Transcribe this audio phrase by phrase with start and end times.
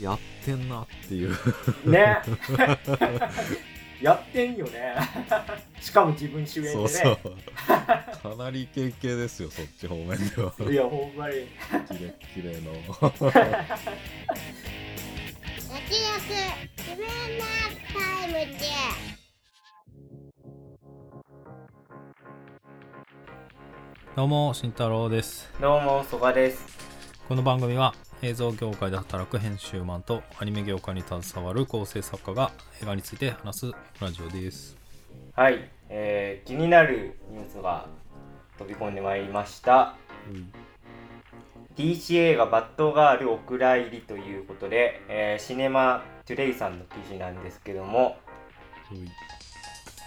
[0.00, 1.30] やってんなっていう。
[1.84, 2.18] ね。
[4.00, 4.94] やってんよね。
[5.78, 6.74] しかも自分主演でね。
[6.74, 7.18] そうそう。
[7.66, 10.54] かなりイケイケですよそっち方面では。
[10.70, 11.34] いやほんまに。
[11.88, 12.72] キレッキレの。
[12.72, 13.10] 焼
[15.88, 16.20] き焼
[16.78, 17.44] 自分の
[17.92, 18.66] タイムで
[24.16, 25.52] どうも慎太郎です。
[25.60, 26.66] どうも曽我です。
[27.28, 34.76] この番組は映像業界で働く編集マンとアニメ業界に携わる構成作家が映画について話すラジオです。
[35.34, 37.86] はい、えー、気になるニュースが
[38.58, 39.94] 飛び込んでまいりました、
[41.76, 48.18] DC 映画「バッドガールお蔵入り」ということで、えーシネマトゥデイさんの記事なんですけども。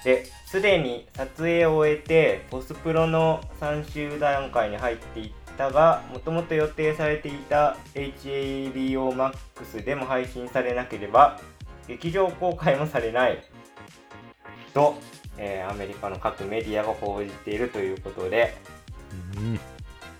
[0.03, 11.39] ですでに撮影を終えてポスプロの3週段階に入っていったがもともと予定されていた HABOMAX でも配信されなければ
[11.88, 13.44] 劇場公開もされない。
[14.73, 14.95] と、
[15.38, 18.55] えーアメリカの各メディアが報じているということで、
[19.38, 19.39] う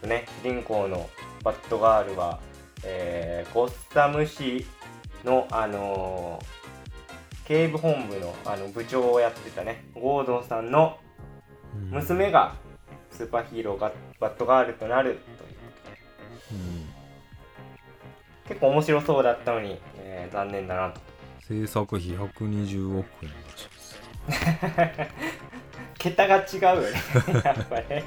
[0.06, 0.10] ん。
[0.10, 1.10] ね、主人公の
[1.44, 2.40] バッドガールは、
[2.84, 4.66] えーゴッサム市
[5.24, 6.64] の、あのー
[7.46, 10.98] 警部本部のあの部長をやってたねゴードンさんの
[11.92, 12.56] 娘が
[13.14, 16.90] スーパーヒーローがバッドガールとなるといううん
[18.48, 21.00] 結構面白そうだったのに、えー残念だなと。
[21.48, 23.30] 制作費120億円。
[23.30, 24.02] らしいです
[26.00, 26.90] 桁が違うよね
[27.44, 28.04] やっぱね。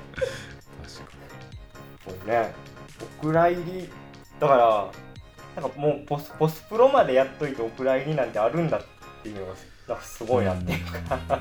[0.82, 1.16] 確か
[2.04, 2.52] これね
[3.20, 3.88] お蔵入り
[4.40, 4.90] だから
[5.62, 8.82] なんかもうポスポスプロまでやっといてお蔵入りなんてあるんだっ
[9.22, 9.46] ていうの
[9.88, 11.40] がすごいなっていうか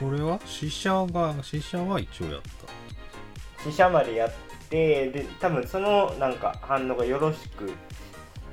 [0.00, 0.40] これは？
[0.46, 3.70] 死者が死者は一応やった。
[3.70, 4.30] 死者までやっ
[4.70, 7.70] てで多分そのなんか反応がよろしく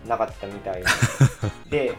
[0.05, 0.83] なかったみたい
[1.69, 1.95] で。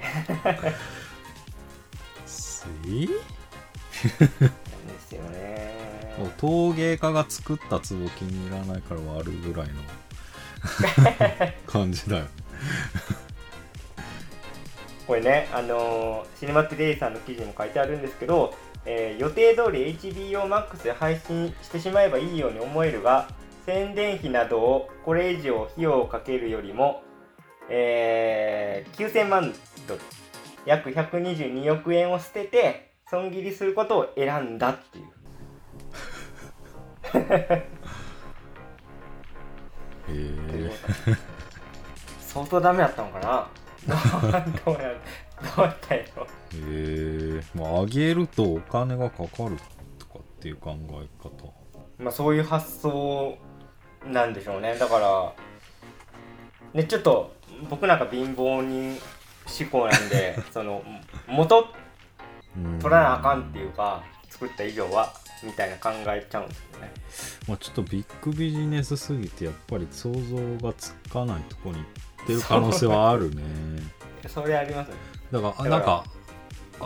[2.86, 5.78] えなんですよね。
[6.36, 9.74] 陶芸家が作った壺気に入らないから割るぐらいの
[11.66, 12.30] 感じだよね。
[15.06, 18.54] これねあのーシネマトゥデイさんの記事にも書いてあるんですけど、
[18.90, 23.28] えー予定通り HBOMAX で配信してしまえばいいように思えるが
[23.66, 27.02] 宣伝費などをこれ以上費用をかけるよりも、
[27.68, 29.54] えー9000万
[29.86, 30.00] ドル
[30.64, 35.04] 約122億円を捨てて損切りすることを選んだっていう。
[37.14, 37.68] へ
[40.08, 40.72] え。
[42.20, 43.48] 相当ダメだったのかな？
[43.86, 44.94] どうやどうや
[45.56, 49.56] どうやったんやろへえまあ上げるとお金がかかる
[49.98, 51.52] とかっていう考え方。
[51.98, 53.36] まあそういう発想
[54.06, 54.76] なんでしょうね。
[54.78, 55.32] だから
[56.72, 57.34] ねちょっと
[57.68, 58.98] 僕なんか貧乏人
[59.60, 60.82] 思考なんで その
[61.26, 61.66] 元
[62.56, 62.78] うん。
[62.78, 66.92] 取らなあかんっていうか作った以上はみたいな考えちゃうんですよね。
[67.46, 73.42] まあちょっとビッグビジネスすぎてやっぱり想像がつかないとこに行ってる可能性はあるね。
[74.26, 74.94] それありますね。
[75.30, 76.17] だからあからなんかあ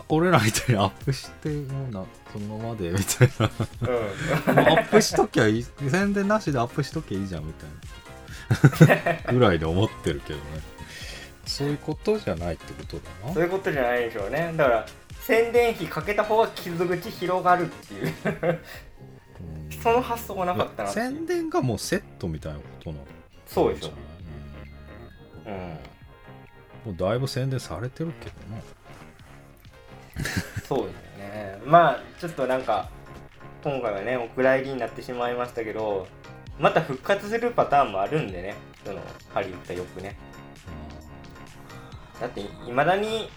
[0.09, 3.47] 俺らみたいにアップしてもうなそのままでみたいな。
[3.47, 7.69] アップしときゃいい宣伝なしでアップしときゃいいじゃんみたい
[9.27, 9.33] な。
[9.33, 10.45] ぐらいで思ってるけどね。
[11.47, 13.35] そういうことじゃないってことだな。
[13.35, 14.53] そういうことじゃないでしょうね。
[14.57, 14.87] だから
[15.21, 18.15] 宣伝費かけた方が傷口広がるっていう。
[18.25, 19.83] うん。
[19.83, 23.07] その発想がなかったな宣伝がもうセットみたいなことなの？
[23.47, 23.93] そうでしょ。
[25.47, 25.61] うんうん。
[26.85, 28.63] もうだいぶ宣伝されてるけどな
[30.69, 31.61] そうですよね。
[31.65, 32.89] まあちょっとなんか
[33.63, 36.07] 今回はねお蔵入りになってしまいましたけど
[36.59, 39.01] また復活するパターンもあるんでねその
[39.33, 40.17] ハリウッドよくね。
[42.21, 43.31] だっていまだに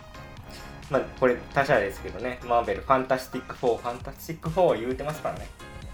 [0.89, 5.47] まあこれ他社ですけどねマーベルファンタスティック4ファンタスティック4は言うてますからね。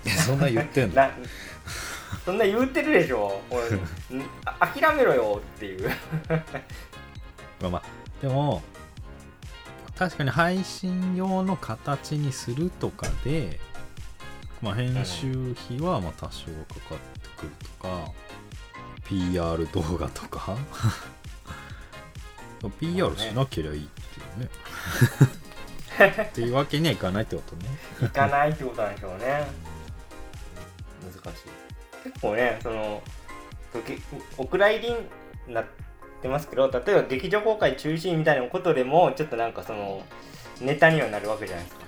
[0.06, 0.96] うんそんな言ってんの？
[0.96, 1.12] な
[2.26, 3.40] そんな言うてるでしょ
[4.60, 5.90] 諦めろよっていう。
[7.62, 7.84] まあまあ。
[8.22, 8.62] でも
[9.98, 13.60] 確かに配信用の形にするとかで、
[14.62, 16.52] まあ、編集費はまあ多少か
[16.90, 18.12] かってくるとか、
[19.04, 20.58] PR 動画とか。
[22.80, 24.50] PR しなけりゃいいっていうね。
[26.24, 27.70] っていうわけにはいかないってことね。
[28.04, 29.48] いかないってことなんでしょうね。
[31.04, 31.44] 難しい。
[32.04, 33.02] 結構ねその
[33.86, 33.98] げ
[34.38, 34.94] お蔵入り
[35.48, 35.91] になって
[36.28, 40.04] ますけど例えば劇場公開中止みたいなことでもちょっとなんかその
[40.60, 41.82] ネタにはなるわけじゃないですか。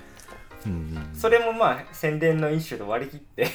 [0.66, 3.52] うんうんそれもまあ宣伝の一種と割り切って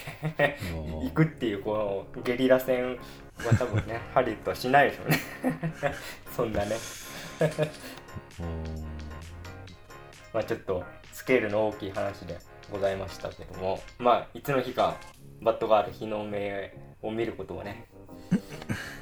[1.04, 2.96] い くっていうこのゲリラ戦
[3.44, 5.18] は多分ね ハリウッドはしないでしょうね。
[6.34, 6.76] そんなね。
[8.40, 8.86] うん
[10.32, 12.38] まあちょっとスケールの大きい話で
[12.70, 14.96] ございましたけどもまあいつの日か
[15.42, 17.86] バットガール日の目を見ることをね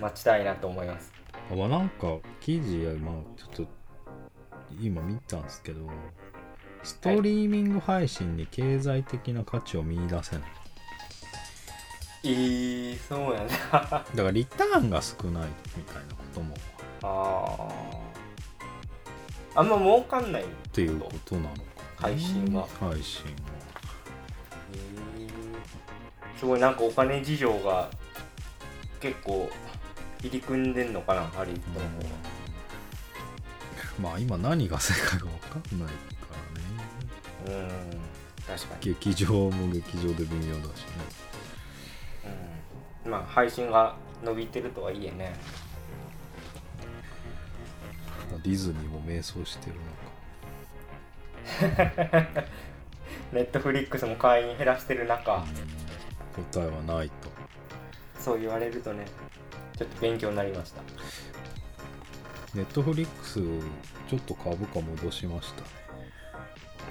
[0.01, 1.13] 待ちたいなと思います。
[1.13, 1.16] ま
[1.51, 3.73] あなんか記事やまあちょっと
[4.81, 5.89] 今見たんですけど
[6.83, 10.51] ストリーミング配信に経済的な価値を見出せない、
[12.25, 13.47] えー、そうやな。
[13.73, 16.57] あだからリターンが少ないみたいなことも。
[17.03, 17.69] あ
[19.61, 20.43] あんま儲かんない。
[20.43, 21.63] っていうことなのかな。
[21.97, 22.67] 配信は。
[22.79, 23.31] 配信は。
[26.39, 27.89] すごいなんかお金事情が
[29.01, 29.49] 結構
[30.27, 32.05] 入り組んでんのかなハリウッドの方は。
[34.01, 35.95] まあ今何が正解か分かんないか
[37.47, 37.61] らね。
[37.61, 38.01] うん
[38.47, 40.87] 確かに、劇場も劇場で微妙だしね。
[43.05, 45.35] うん、まあ配信が伸びてるとはいえね。
[48.31, 49.77] まあディズニーも迷走してる
[53.33, 55.47] ネットフリックスも会員減らしてる中、のか、
[56.37, 57.37] うん、答えはないと。
[58.19, 59.07] そう言われるとね
[59.79, 60.83] ちょっと勉強になりました。
[62.55, 63.41] ネットフリックス
[64.09, 65.67] ちょっと株価戻しましたね、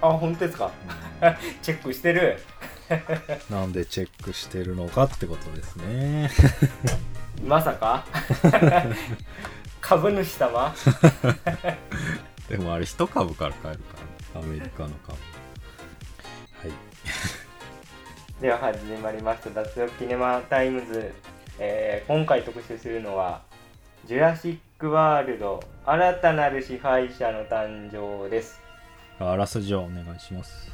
[0.02, 0.72] あ本当ですか？
[1.64, 2.38] チェックしてる？
[3.50, 6.30] うんなんでチェックしてるのかってことですね。
[7.44, 8.06] まさか？
[9.82, 10.76] 株主様？
[12.48, 13.98] でもあれ一株から買えるか
[14.36, 14.48] らね。
[14.48, 15.14] アメリカの株。
[15.14, 15.18] は
[16.68, 18.42] い。
[18.42, 19.50] では始まりました。
[19.50, 21.12] 脱力キネマタイムズ、
[21.60, 23.42] えー今回特集するのは
[24.06, 28.62] 「ジュラシック・ワールド新たなる支配者の誕生」です。
[29.20, 30.72] あらすじをお願いします。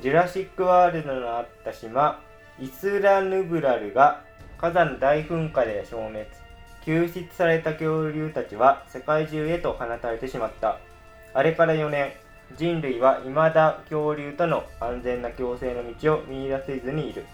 [0.00, 2.20] ジュラシック・ワールドのあった島
[2.60, 4.20] イスラ・ヌブラルが
[4.58, 6.26] 火山大噴火で消滅。
[6.84, 10.78] 救出された恐竜たちは世界中へと放たれてしまった。
[11.32, 12.12] あれから4年
[12.56, 17.24] 人類は未だ恐竜との安全な共生の道を見出せずにいる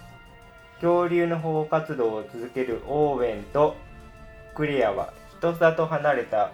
[0.81, 3.77] 恐竜の保護活動を続けるオーウェンと
[4.55, 6.53] クレアは人里離れた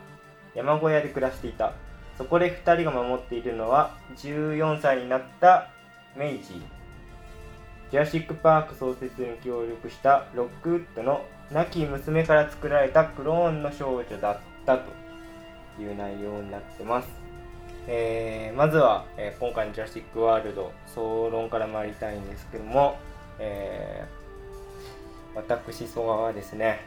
[0.54, 1.72] 山小屋で暮らしていた。
[2.16, 5.68] そこで2人が守っているのは14歳になった
[6.16, 6.62] メイジー。
[7.90, 14.90] ジュラシック・パーク創設に協力したロックウッドの亡き娘から作られたクローンの少女だったと
[15.80, 17.08] いう内容になってます、
[17.86, 22.96] えーまずは、えー今回のジュラシック・ワールド総論から参りたいんですけども、
[23.38, 24.08] え
[25.34, 26.80] 私曽我はですね。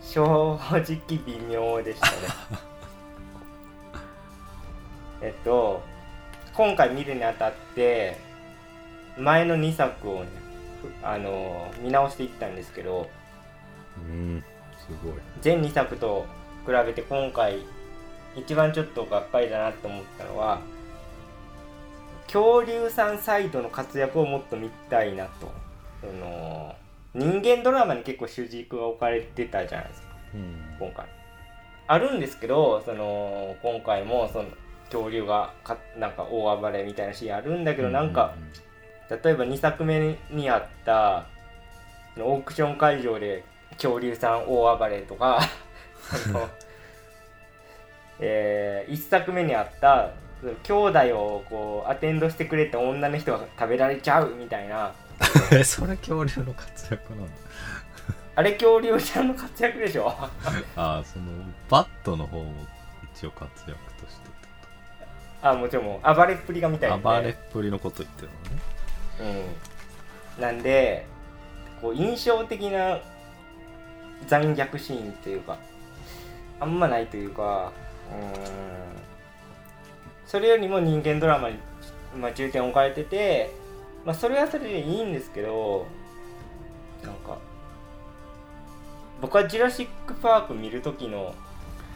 [0.00, 0.22] 正
[0.54, 0.96] 直
[1.26, 2.12] 微妙でしたね。
[5.20, 5.82] えっと
[6.54, 8.16] 今回見るにあたって
[9.18, 10.30] 前の2作をね
[10.80, 13.10] ふあの見直していったんですけど
[13.98, 14.44] うん
[14.78, 15.14] すごい。
[15.42, 16.24] 全2作と
[16.64, 17.66] 比べて今回
[18.36, 20.60] 一番ちょっとがっかりだなと思ったのは
[22.24, 25.50] 恐竜さんサイドの活躍をもっと見たいなと。
[26.00, 26.76] その
[27.18, 30.08] 人間ドラマに結構主軸が置かれてたじゃないですか。
[30.34, 30.76] うん。
[30.78, 31.06] 今回。
[31.88, 34.48] あるんですけどその今回もその
[34.84, 38.34] 恐竜がかなんか大暴れみたいなシーンあるんだけどなんか、
[39.10, 41.26] 例えば2作目にあった
[42.18, 43.42] オークション会場で
[43.72, 45.40] 恐竜さん大暴れとか
[46.24, 46.48] その、
[48.20, 50.10] え1作目にあった
[50.62, 55.07] 兄弟をこうアテンドしてくれた女の人が食べられちゃうみたいなえ
[55.64, 55.96] それ。
[55.96, 57.32] 恐竜の活躍なんだ。
[58.36, 60.08] あれ恐竜ちゃんの活躍でしょ？
[60.14, 60.30] あ
[60.76, 61.24] あその
[61.68, 62.52] バットの方も
[63.14, 64.48] 一応活躍としてって
[65.42, 68.28] あもちろん暴れっぷりが見たいんでこと暴れっぷりのこと言ってる
[69.18, 69.46] のね。
[70.36, 71.04] うん、なんで
[71.82, 73.00] こう印象的な
[74.28, 75.56] 残虐シーンっていうか
[76.60, 77.72] あんまないというか
[78.12, 78.32] うん。
[80.26, 81.56] それよりも人間ドラマに、
[82.16, 83.50] まあ、重点を置かれてて、
[84.08, 85.86] まあ、それはそれでいいんですけど
[87.02, 87.36] なんか
[89.20, 91.34] 僕は「ジュラシック・パーク」見る時の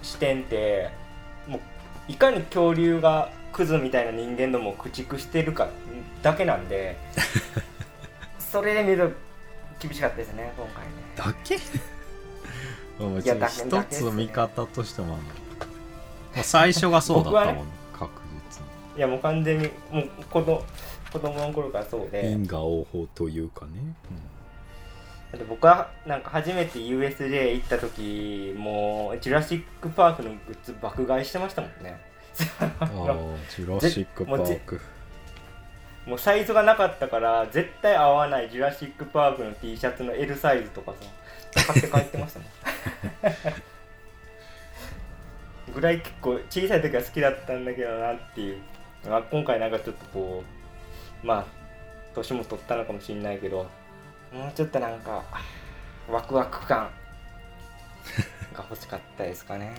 [0.03, 0.91] 視点って
[1.49, 1.61] もう
[2.09, 5.71] いかに恐竜がクズみたいな人間どもを駆逐してるか
[6.23, 6.99] だけなんで
[8.39, 9.17] それで見る
[9.81, 10.91] と厳しかったですね今回ね。
[11.17, 11.55] だけ？
[13.25, 15.23] いや一つ見方としてもある
[16.35, 16.41] ま。
[16.43, 20.63] あ最初がそうだったもん、僕確実いやもう完全にもう子供
[21.13, 22.31] 子供の頃からそうにで。
[22.31, 23.73] 因果応報というかね、
[25.31, 32.01] だって僕はなんか初めて USJ 行った時もうジュラシック・パークのグッズ爆買いしてましたもんね。
[32.61, 32.87] ああ
[33.55, 34.81] ジュラシック・パーク。
[36.07, 40.93] もうサイズがなかったから絶対合わないジュラシック・パークの T シャツの L サイズとか
[41.55, 42.49] さ買って帰ってましたもん。
[45.73, 48.59] ぐらい結構小さい時は好きだったんだけどなっていう、
[49.09, 50.62] まあ、今回なんかちょっとこう
[51.23, 51.45] まあ
[52.15, 53.67] 年も取ったのかもしれないけど
[54.33, 55.23] もうちょっとなんか
[56.11, 56.91] ワクワク感
[58.53, 59.73] が欲しかったですかね、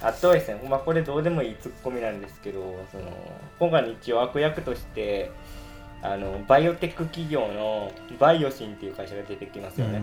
[0.00, 3.04] うん、あとはですね、まあ、これどうでもいいツッコミなんですけどその
[3.58, 5.30] 今回の一応悪役として
[6.02, 10.02] あのバイオテック企業のバイオシンっていう会社が出てきますよね、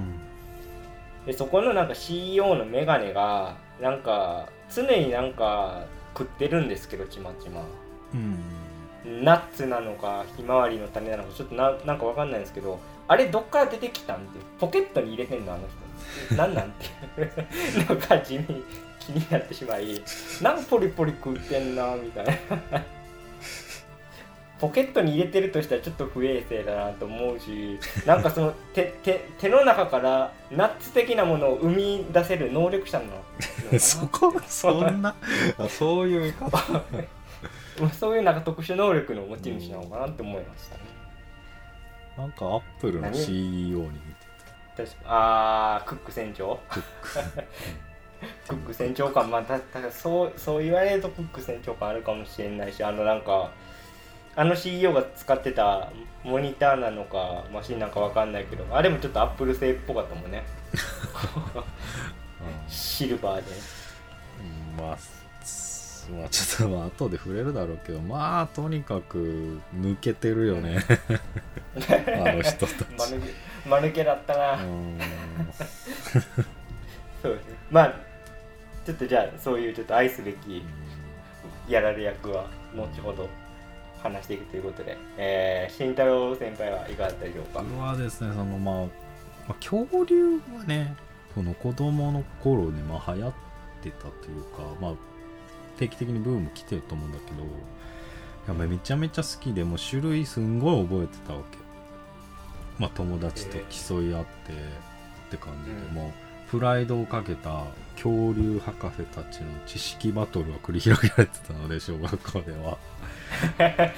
[1.25, 5.85] でそこのなんか CEO のメガネがなんか常になんか
[6.17, 7.63] 食ってるんですけどちまちま。
[8.13, 8.62] うん
[9.05, 16.35] ナッツなのかひまわりの種なのかちょっとななんかわかんないんですけどあれどっから出てきたんってポケットに入れてんのあの人。
[16.35, 16.85] なんなんて
[17.21, 17.31] いう。
[17.89, 18.63] のが地味に
[18.99, 20.01] 気になってしまい
[20.41, 22.83] なんかポリポリ食ってんなみたいな。
[24.59, 33.17] ポケットに入れてるとしたらちょっと不衛生だなと思うしなんかその手手手の中からナッツ的なものを生み出せる能力者なのか
[33.73, 33.79] な。
[33.79, 35.13] そこそんな
[35.59, 36.81] あそういう言い方
[37.79, 40.81] まあそういうなんか特殊能力の持ち主なのかなって思いましたね。
[42.17, 43.93] なんかアップルの何？CEO に似
[44.75, 44.95] て確か。
[45.05, 46.59] あークック船長？
[46.69, 47.43] たクック。
[48.55, 53.51] ック船長感まあたただそうそう言われるとクック船長感あるかもしれないしあのなんか
[54.35, 55.91] あの CEO が使ってた
[56.23, 60.43] モニターなのかマシンなんかわかんないけどあれもちょっとアップル製っぽかったもんね。
[62.67, 63.51] シルバーで。
[64.77, 65.23] うんまあす
[66.11, 70.79] まあちょっとまあ後で触れるだろうけどまあとにかく抜けてるよね。
[71.75, 73.15] あの人たち。
[73.65, 74.99] 間抜けだったな、うん。
[77.21, 77.47] そうです。
[77.47, 77.95] ねまあ
[78.85, 80.63] ちょっとじゃあそういうちょっと愛すべき
[81.67, 83.29] やられ役は後ほど
[84.01, 87.61] 話していくということで、えー、慎太郎先輩はいかがだったでしょうか？
[87.61, 88.89] 僕はですねそのまあ、ま
[89.49, 90.95] あ、恐竜はね
[91.33, 93.33] その子供の頃にまあ流行っ
[93.81, 94.93] てたというかまあ
[95.77, 97.43] 定期的にブーム来てると思うんだけど
[98.47, 101.57] やめちゃめちゃ好きでもう種類すんごい覚えてたわけ。
[102.77, 105.93] まあ友達と競い合ってって感じで、うん。
[105.93, 106.07] も
[106.47, 107.63] うプライドをかけた
[107.95, 112.77] 恐竜博士たちの知識バトルが繰り広げられてたので小学校では。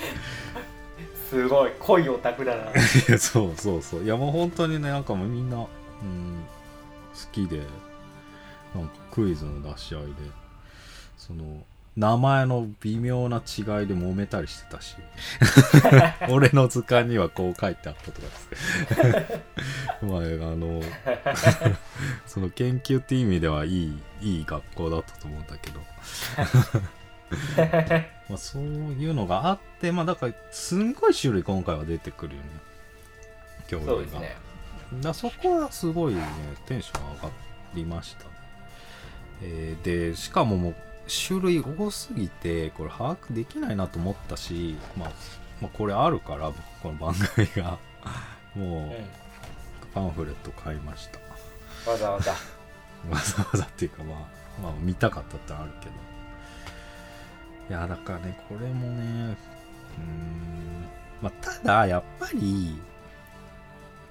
[1.30, 1.72] すごい。
[1.80, 2.70] 濃いオタクだな。
[2.70, 2.74] い
[3.10, 4.04] やそうそうそう。
[4.04, 5.68] いやもう本当にねなんかもうみんな、うん、好
[7.32, 7.62] きで
[8.76, 10.14] なんかクイズの出し合いで
[11.26, 11.64] その
[11.98, 14.96] 名前の微妙な違いで揉めたりしてたし。
[16.30, 19.40] 俺の図鑑にはこう書いてあったとかです。
[20.06, 20.22] まああ
[20.56, 20.82] の
[22.28, 25.80] その研究っていう意味ではいいいい学校だったと思うんだけど。
[28.30, 32.50] まあそういうのがあってまあだからすんごい種類今回は出てくるよね。
[33.70, 34.12] 恐竜が。
[34.12, 34.36] そね。
[35.02, 36.22] だそこはすごいね
[36.66, 37.30] テンション上が
[37.74, 38.26] りました。
[38.26, 38.30] ね、
[39.44, 40.76] えーでしかももう
[41.08, 45.12] 種類多すぎてこれ把握できないなと思ったし、まあ、
[45.62, 47.78] まあこれあるからこの番組が。
[48.56, 48.96] もうう
[49.94, 51.20] パンフレット買いました。
[51.20, 52.32] ん、わざわざ。
[53.12, 54.18] わざわざっていうかまあ
[54.62, 56.06] まあ見たかったってあるけど。
[57.70, 59.36] いやだからねこれもね
[59.98, 60.86] うーん
[61.22, 62.80] まあただやっぱり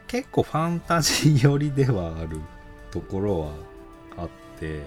[0.09, 2.41] 結構ファンタジー寄りではある
[2.91, 3.53] ところは
[4.17, 4.83] あって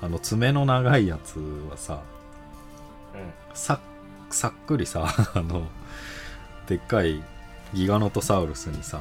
[0.00, 1.38] あの爪の長いやつ
[1.70, 2.02] はさ
[3.14, 3.80] うさ
[4.30, 5.66] さっくりさ あの
[6.66, 7.22] でっかい
[7.74, 9.00] ギガノトサウルスにさ、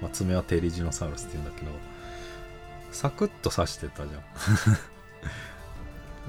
[0.00, 1.72] まあ、爪はテリジノサウルスって言うんだけど
[2.92, 4.22] サクッと刺してたじゃん。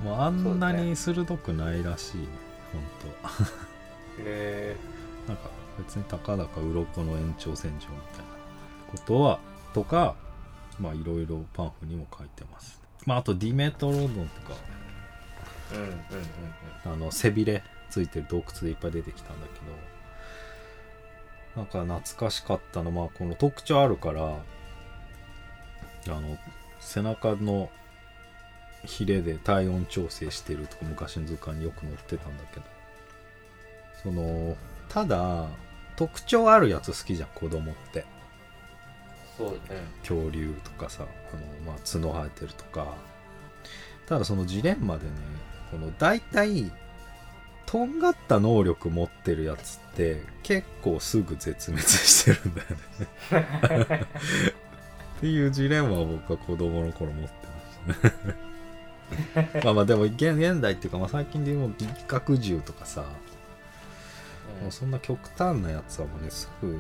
[0.04, 2.28] もうあんなに鋭くないらしいね
[2.72, 2.82] ほん
[3.12, 3.28] と。
[3.28, 3.48] はん
[4.20, 4.76] へ
[5.28, 8.24] なんか別にたかだか鱗の延長線上みたいな
[8.92, 9.40] ことは
[9.74, 10.16] とか
[10.80, 14.56] まあいろいろパンフにも書いてますまああとディメトロドンとか。
[15.74, 15.92] えうんうんう
[16.90, 16.94] ん。
[16.94, 19.60] あの背びれついてる洞窟でいっぱい出てきたんだけ
[21.56, 21.62] ど。
[21.62, 22.92] なんか懐かしかったの。
[22.92, 24.36] まあこの特徴あるからあ
[26.08, 26.38] の
[26.80, 27.70] 背中の
[28.86, 32.74] ヒレで体温調整してるとか昔の図鑑によく載ってたんだけど。
[34.04, 34.58] その
[34.90, 35.48] ただ
[35.96, 38.06] 特徴あるやつ好きじゃん子供って
[39.38, 39.60] そうね。
[40.02, 42.96] 恐竜とかさあの、まあ、角生えてるとか。
[44.06, 45.12] ただそのジレンマでね
[45.72, 46.72] この大体
[47.66, 54.08] とんがった能力持ってるやつって結構すぐ絶滅してるんだよね。
[55.18, 57.34] っていうジレンマを僕は子供の頃持って
[57.88, 58.36] ましたね。
[59.64, 63.02] まあまあでも現現代っていうか、まあ、最近でも一角獣とかさ、
[64.62, 66.78] もうそんな極端なやつはもうねすぐね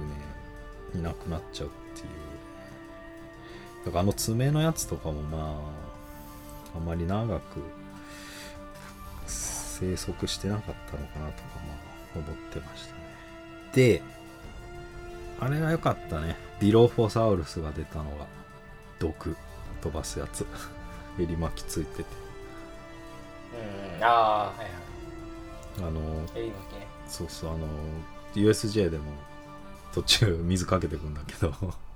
[0.95, 2.32] いなくなっちゃうっていう
[3.85, 5.59] だからあの爪のやつとかもま
[6.73, 7.61] ああまり長く
[9.27, 11.73] 生息してなかったのかなとかま
[12.15, 12.99] あ思ってましたね。
[13.73, 14.01] で
[15.39, 16.37] あれが良かったね。
[16.59, 18.27] ディロフォサウルスが出たのが
[18.99, 19.35] 毒。
[19.81, 20.45] 飛ばすやつ。
[21.19, 22.05] 襟巻きついてて。
[23.97, 24.03] うん。
[24.03, 24.69] ああはいはい。
[25.89, 25.99] あの
[26.33, 26.87] 襟巻きね。
[27.07, 27.67] そうそうあの
[28.35, 29.03] USJ でも
[29.93, 31.53] 途中水かけてくんだけど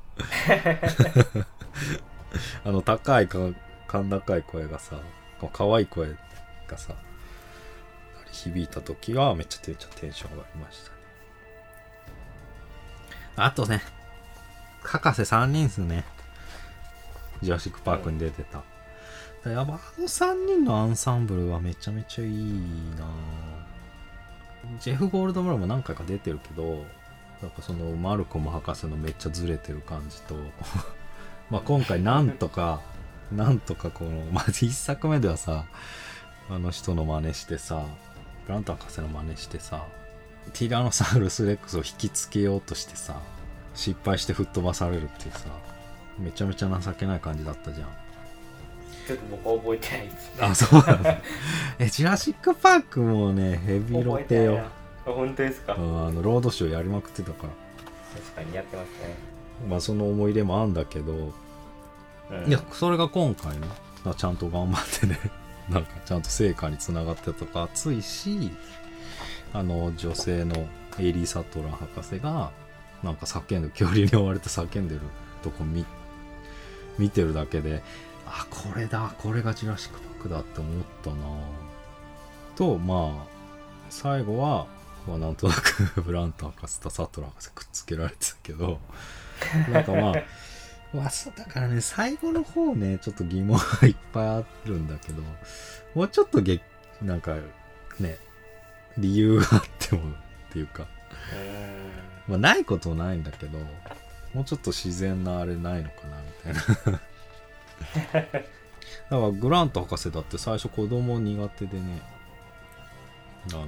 [2.65, 3.39] あの高いか
[3.87, 4.99] 甲高い声がさ
[5.53, 6.09] 可愛い声
[6.67, 6.93] がさ
[8.31, 9.75] 響いた時はめっちゃテン
[10.13, 10.95] ション上がりましたね。
[13.35, 13.81] あとね
[14.83, 16.03] 博士3人っすね。
[17.41, 18.63] ジュラシック・パークに出てた、
[19.49, 22.31] やばあの3人のアンサンブルはめちゃめちゃいい
[22.97, 23.05] な。
[24.79, 26.83] ジェフ・ゴールドブラも何回か出てるけど
[27.41, 30.35] やっぱそのマルコム博士のめっちゃずれてる感じと
[31.49, 32.81] まあ今回なんとか
[33.31, 35.65] なんとかこのまず1作目ではさ
[36.49, 37.83] あの人の真似してさ
[38.47, 39.83] グラント博士の真似してさ
[40.53, 43.19] ティラノサウルスレックスを引きつけようとしてさ
[43.75, 45.47] 失敗して吹っ飛ばされるっていうさ
[46.17, 47.87] めちゃめちゃ情けない感じだったじゃん。
[49.07, 51.17] ちょっと僕は覚えてないですあそうだ。
[51.79, 54.65] えジュラシック・パークもねヘビロテよ
[55.13, 55.75] 本当ですか？
[55.75, 57.49] うんあのロードショーやりまくってたから。
[58.21, 59.15] 確かにやってますね。
[59.69, 61.17] まあその思い出もあんだけど、う
[62.33, 62.47] ん。
[62.47, 63.67] いやそれが今回ね
[64.17, 65.19] ちゃんと頑張ってね
[65.69, 68.51] なんかちゃんと成果につながってとか熱いし
[69.53, 70.55] あの女性の
[70.99, 72.51] エイリー・サトラン博士が
[73.03, 75.01] なんか叫んで恐竜に追われて叫んでる
[75.43, 75.85] とこ見
[76.97, 77.83] 見てるだけで
[78.25, 81.15] あこれだこれがジュラシック・パークだって思ったな
[82.55, 83.25] とまあ
[83.89, 84.67] 最後は、
[85.07, 88.79] まあ、なんとなくブラント博士とサトラン博士くっつけられてたけど
[89.71, 90.13] なんかまあ
[90.93, 95.21] まあ、だからね、最後の方ね、ちょっと疑問がいっぱいあるんだけど、
[95.93, 96.61] もうちょっとげ、
[97.01, 97.35] なんか、
[97.99, 98.17] ね、
[98.97, 100.13] 理由があってもっ
[100.51, 100.87] ていうか、
[102.27, 103.59] うんまあ、ないことないんだけど、
[104.33, 106.99] もうちょっと自然なあれないのかな、みたいな。
[108.31, 108.47] だか
[109.09, 112.01] ら、グラント博士だって最初子供苦手でね、
[113.51, 113.67] あの、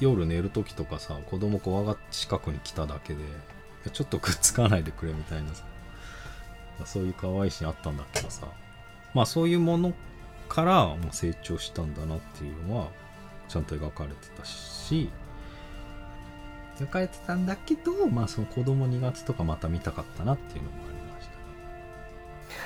[0.00, 3.20] 夜寝る時とかさ、子供怖がって近くに来ただけで、
[3.84, 5.64] やちょっとくっつかないでくれみたいなさ
[6.84, 8.46] そういう可愛いシーンあったんだけどさ
[9.12, 9.92] まあそういうもの
[10.48, 12.88] からもう成長したんだなっていうのは
[13.48, 15.10] ちゃんと描かれてたし
[16.78, 20.90] 描かれてたんだけどまあその子供苦手とかまた見たかったなっていうのもあ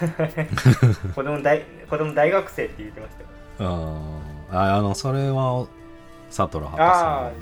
[0.00, 1.08] りました。
[1.14, 3.28] 子供大子供大学生って言ってましたよ。
[3.58, 5.66] あーああのそれは
[6.30, 7.32] サトラ博士あ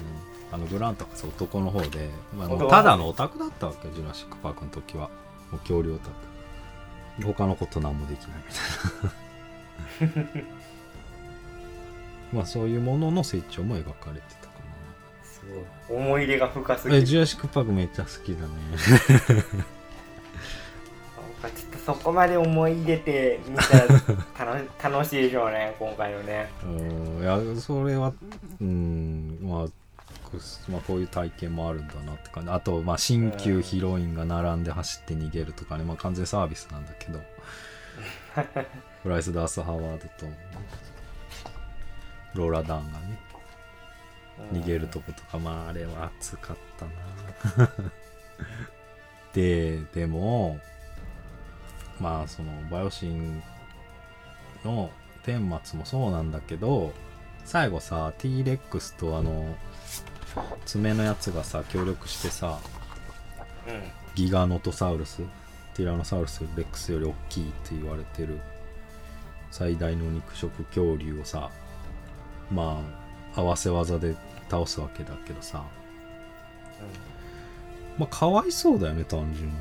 [0.53, 5.11] あのグラント博士男の方で、まあ、ただのオタクだったわけジュラシック・パークの時は
[5.51, 6.13] もう恐竜オタク
[7.25, 8.43] 他のこと何もできない
[10.01, 10.53] みたいな。
[12.33, 14.53] まあそういうものの成長も描かれてたか
[15.23, 15.41] す
[15.89, 15.99] ごい。
[15.99, 19.65] 思い入れが深すぎてジュラシック・パークめっちゃ好きだね
[21.47, 26.51] なんかちょっとそこまで思い入れて見たら 楽楽しいでしょうね今回のね。
[26.65, 28.13] うんいやそれは
[28.61, 29.67] うんまあ
[30.25, 32.51] こまあ、こういう体験もあるんだなって感じ。
[32.51, 37.21] あと、まあ、新旧ヒロインが並んで走って逃げるとかね、まあ、完全サービスなんだけど。
[39.05, 40.27] ブライス・ダース・ハワードと
[42.35, 43.19] ローラ・ダーンがね
[44.53, 46.57] 逃げるとことかまああれは熱かっ
[47.57, 47.71] たな。
[49.33, 50.59] ででも
[52.01, 53.43] まあそのバイオシン
[54.65, 54.91] の
[55.25, 56.93] 顛末もそうなんだけど
[57.45, 59.57] 最後さ T レックスとあの
[60.65, 62.59] 爪のやつがさ協力してさ
[63.69, 63.83] うん。
[64.15, 65.23] ギガノトサウルス
[65.75, 68.39] ティラノサウルスレックスより大きいって言われてる
[69.51, 71.51] 最大の肉食恐竜をさ
[72.51, 72.83] ま
[73.35, 74.15] あ合わせ技で
[74.49, 75.65] 倒すわけだけどさ。
[77.99, 79.55] まあかわいそうだよね単純に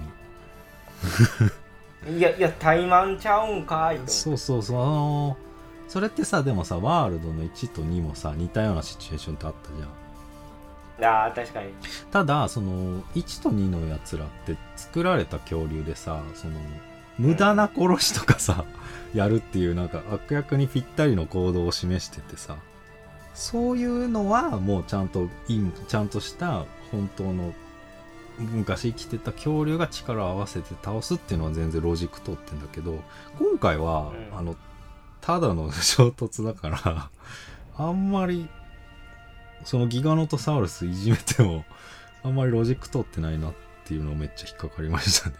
[2.08, 5.38] いやいや怠慢ちゃうんかいそうそうそうあの
[5.88, 10.06] それってさでもさワールドの1と2もさ似たようなシチュエーションってあったじゃん。
[11.02, 11.70] あー確かに。
[12.12, 16.54] ただその1と2のやつらって作られた恐竜でさその
[17.18, 18.66] 無駄な殺しとかさ、
[19.16, 22.58] やるっていうなんか悪役にぴったりの行動を示しててさ
[23.34, 27.54] そういうのはもうちゃんといいちゃんとした本当の
[28.38, 33.02] 昔生きてた恐竜が力を合わせて倒すっていうのは全然ロジック通ってんだけど
[33.40, 34.38] 今回は、うん。
[34.38, 34.56] あの
[35.22, 37.10] ただの衝突だから
[37.78, 38.48] あんまり
[39.64, 41.66] そのギガノトサウルスいじめても
[42.24, 43.54] あんまりロジック通ってないなっ
[43.86, 45.36] ていうのをめっちゃ引っかかりましたね。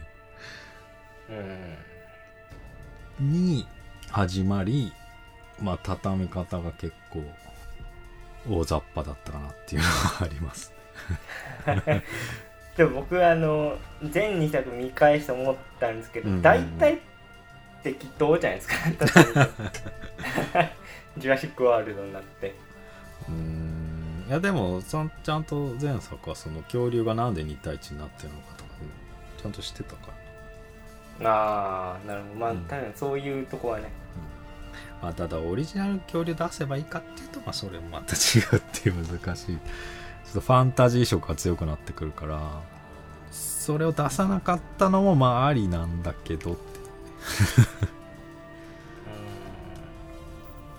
[3.20, 3.34] うん。
[3.34, 3.68] に
[4.10, 4.92] 始まり
[5.62, 7.24] まあ畳み方が結構
[8.50, 10.74] 大雑把だったかなっていうのはあります
[12.78, 16.34] でも僕あの全2作見返して思ったんですけど、うん。
[16.34, 17.02] うんうん大体
[17.84, 18.76] 適当じゃないですか。
[21.20, 22.56] ジュラシック・ワールドになって。
[23.30, 24.26] うーん。
[24.28, 28.72] いやでもそんちゃんと前作はその恐竜がなんで2対1になってるのかとか、
[29.40, 30.08] ちゃんと知ってたか。
[31.20, 32.36] らああなるほど。
[32.40, 32.66] まあ、うん。
[32.66, 33.92] 確かにそういうとこはね。
[35.02, 39.58] まあ、ただオリジナル恐竜出せばいいかっていうとまあそれもまた違うっていう難しい
[40.26, 42.62] ちょっとファンタジー色が強くなってくるから。
[43.32, 46.62] それを出さなかったのもまあありなんだけどって。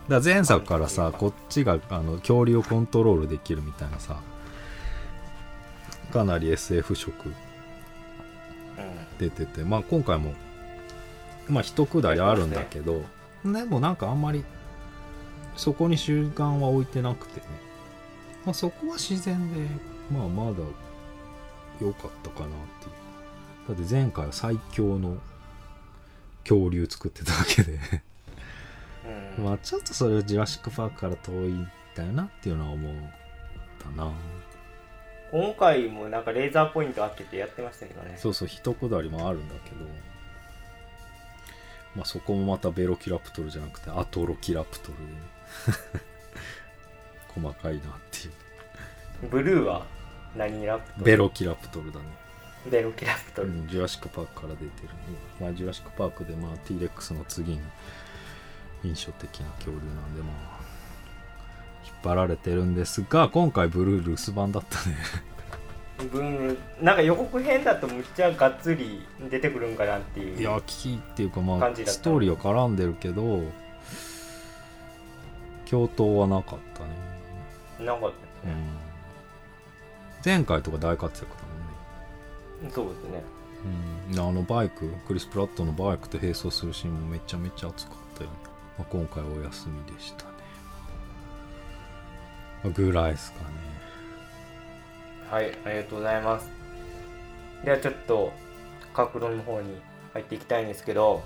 [0.09, 4.20] だ前作からさこっちがあの恐竜をコントロールできるみたいなさ
[6.12, 7.12] かなり SF 色。
[7.26, 7.35] うん。
[9.18, 9.64] 出てて。
[9.64, 10.35] まあ今回も
[11.48, 13.02] まあ一くだりあるんだけど。
[13.44, 14.44] でもなんかあんまり
[15.56, 17.46] そこに習慣は置いてなくてね、
[18.46, 19.68] まあ、そこは自然で。
[20.11, 20.59] まあまだ
[21.80, 22.48] 良かったかなっ
[22.80, 23.76] ていう。
[23.76, 25.18] だって前回は最強の
[26.48, 27.78] 恐竜作ってたわけで。
[29.38, 29.44] うん。
[29.44, 32.92] まあちょっとそれはジュラシック・パークから遠いんだよなっていうのは思っ
[33.82, 34.12] たな。
[35.32, 38.14] 今回もなんかレーザーポイント当ててやってましたけどね。
[38.16, 39.85] そうそう一くだりもあるんだけど。
[41.96, 45.04] まあそこもまたベロキラプトルじゃなくてアトロキラプトルで。
[45.04, 46.06] ね
[47.40, 48.31] 細かいなってい
[49.27, 49.29] う。
[49.31, 49.85] ブルーは
[50.37, 51.05] 何ラプトル？
[51.05, 52.05] ベロキラプトルだね、
[52.70, 54.70] ベロキラプトル、うん、ジュラシック・パークから出てる、
[55.40, 57.61] まあ、ジュラシック・パークでまあ T レックスの次に
[58.85, 60.61] 印象的な恐竜なんでまあ
[61.85, 64.96] 引っ張られてるんですが今回ブルー留守番だったね。
[66.12, 73.44] ブンなんか予告編だとむっちゃがっつり出てくるんかなっていういや危機っていうかまあストーリーは絡んでるけど
[75.64, 77.15] 共闘はなかったね
[77.78, 78.12] なんか、うん。
[80.24, 82.70] 前回とか大活躍だもんね。
[82.74, 83.22] そうですね。
[84.12, 88.30] うん、あのバイククリス・プラットのバイクと並走するシーンもめちゃめちゃ熱かったよ。
[88.30, 88.36] ね、
[88.78, 90.30] まあ、今回お休みでしたね、
[92.64, 93.46] まあぐらいですかね。
[95.30, 96.48] はいありがとうございます。
[97.64, 98.32] ではちょっと
[98.94, 99.80] 格論の方に
[100.12, 101.22] 入っていきたいんですけど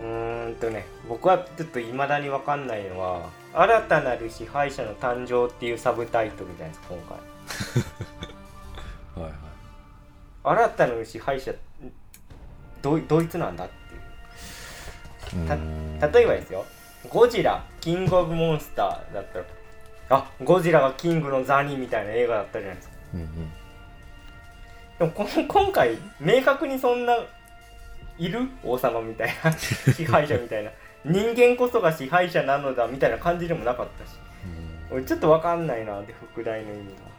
[0.00, 7.02] うーんとね僕はちょっと未だに分かんないのは「新たなる支配者の誕生」っていうサブタイトルじゃないですか今
[9.16, 9.24] 回。
[9.24, 9.40] はいはい。
[10.42, 11.52] 新たなる支配者
[12.82, 13.68] どいどいつなんだっ
[15.28, 15.44] ていう。
[15.44, 16.64] うた例えばですよ。
[17.08, 19.44] ゴジラキングオブモンスターだったら
[20.10, 22.94] あゴジラがキングの座にみたいな映画だったじゃないですか。
[23.14, 23.52] うんうん。
[24.98, 27.16] でもこの今回明確にそんな
[28.18, 28.48] いる？
[28.62, 30.70] 王様みたいな 支配者みたいな
[31.04, 34.16] 人間こそが支配者なのだみたいな感じでもなかったし。
[34.90, 34.96] うん。
[34.96, 37.10] 俺ちょっと分かんないなって副題の意味が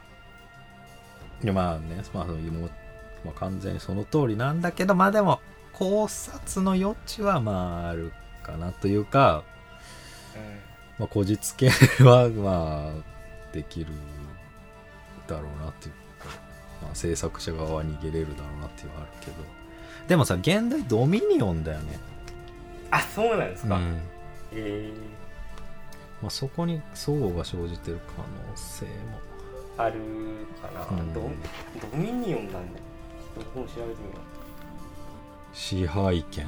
[1.42, 2.70] いやまあね、まあ、もう
[3.24, 5.40] まあ、完全にその通りなんだけどまあでも
[5.72, 9.44] 考察の余地はまああるかなというか、
[10.98, 11.70] まあ、こじつけ
[12.04, 13.86] はまあできる
[15.26, 16.28] だろうなっていうか、
[16.82, 19.36] まあ、制作者側は逃げれるだろうなっていうのはあるけど。
[20.08, 21.96] でもさ現代ドミニオンだよね、
[22.92, 24.00] あそうなんですか、うん。
[24.52, 24.92] え
[26.20, 28.92] まあ、そこに相互が生じてる可能性も。
[29.78, 29.94] ー、ある
[30.62, 31.12] かな、うん。
[31.12, 31.28] ドド
[31.96, 32.78] ミニオンなんだ。
[33.34, 33.94] 僕も調べてみよ
[35.52, 36.46] 支配権。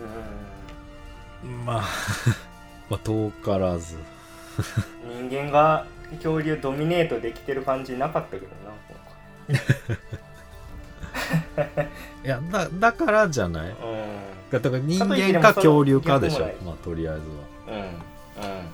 [0.00, 1.64] ううん。
[1.64, 1.82] まあ
[2.90, 3.96] まあ遠からず。
[5.06, 8.54] 人間が恐竜ドミネートできてる感じなかったけどな
[12.24, 13.70] いやだだからじゃない？
[13.70, 13.94] 今回
[14.60, 16.46] だから人間か恐竜かでしょ。
[16.64, 17.76] まあとりあえずは。
[17.76, 18.66] うんうん。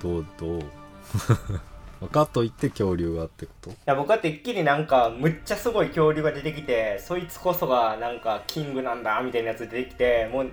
[0.00, 2.08] どうどう？
[2.08, 3.70] かといって恐竜がってこと？
[3.84, 10.50] や僕はてっきりなんかむっちゃすごい恐竜が出てきてそいつこそがなんかキングなんだみたいなやつ出てきてもう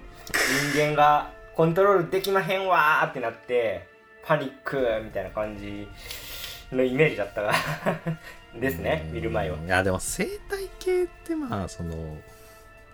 [0.74, 3.88] 人間がコントロールできまへんわーってなって
[4.26, 5.88] パニックみたいな感じ
[6.76, 7.54] のイメージだったか
[7.86, 8.18] ら。
[8.60, 9.58] ですね見る前は。
[9.58, 12.18] いやでも生態系ってまあその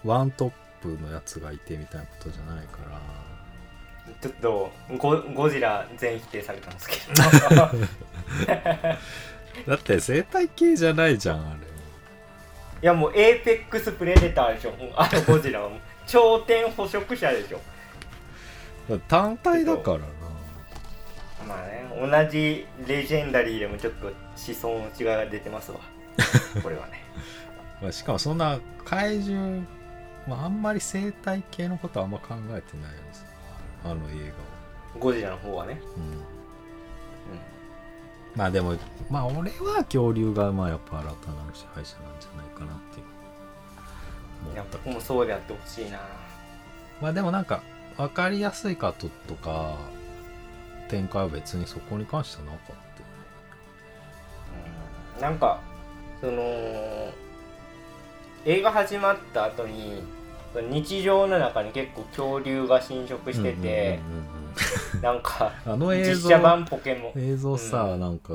[0.04, 0.52] ワントッ
[0.84, 3.00] プのやつがいてみたいなことじゃないから。
[4.22, 7.14] ちょっとゴゴジラ全否定されたんですけど。
[9.72, 11.60] だって生態系じゃないじゃんあれ。
[12.82, 14.74] いやもうエーペックスプレデターでしょ。
[14.96, 15.80] あのゴジラはもう。
[16.06, 17.62] 頂点捕食者でしょ。
[19.08, 20.06] 単体だからな。
[21.48, 21.84] まあね
[22.26, 25.80] 同じレジェンダリーでもちょっと思想の違いが出てますわ。
[26.62, 27.04] これはね。
[27.82, 29.66] まあしかもそんな怪獣、
[30.28, 32.62] まあ、あんまり生態系のことはあんま考えてないで
[33.14, 33.26] す。
[33.84, 34.34] あの映
[35.00, 36.24] ゴジラの方はね、画を、うん。
[38.36, 38.76] まあでも
[39.10, 43.06] まあ俺は恐竜がまあやっぱ新たなる支配者なんじゃないかなっていう
[44.50, 46.00] うん、やっぱ僕もそうであってほしいな。
[47.02, 47.64] まあでもなんか
[47.98, 49.78] 分かりやすいかととか
[50.90, 52.84] 展開は別にそこに関してはなかったよね。
[55.16, 55.22] うん。
[55.22, 55.60] なんか
[56.22, 56.42] その
[58.46, 60.04] 映画始まった後に
[60.70, 64.44] 日常の中に結構恐竜が侵食してて、うんうんうんうん
[65.02, 67.20] なんか あの映像実写版ポケモン。
[67.20, 68.00] 映像さ、うん。
[68.00, 68.34] なんか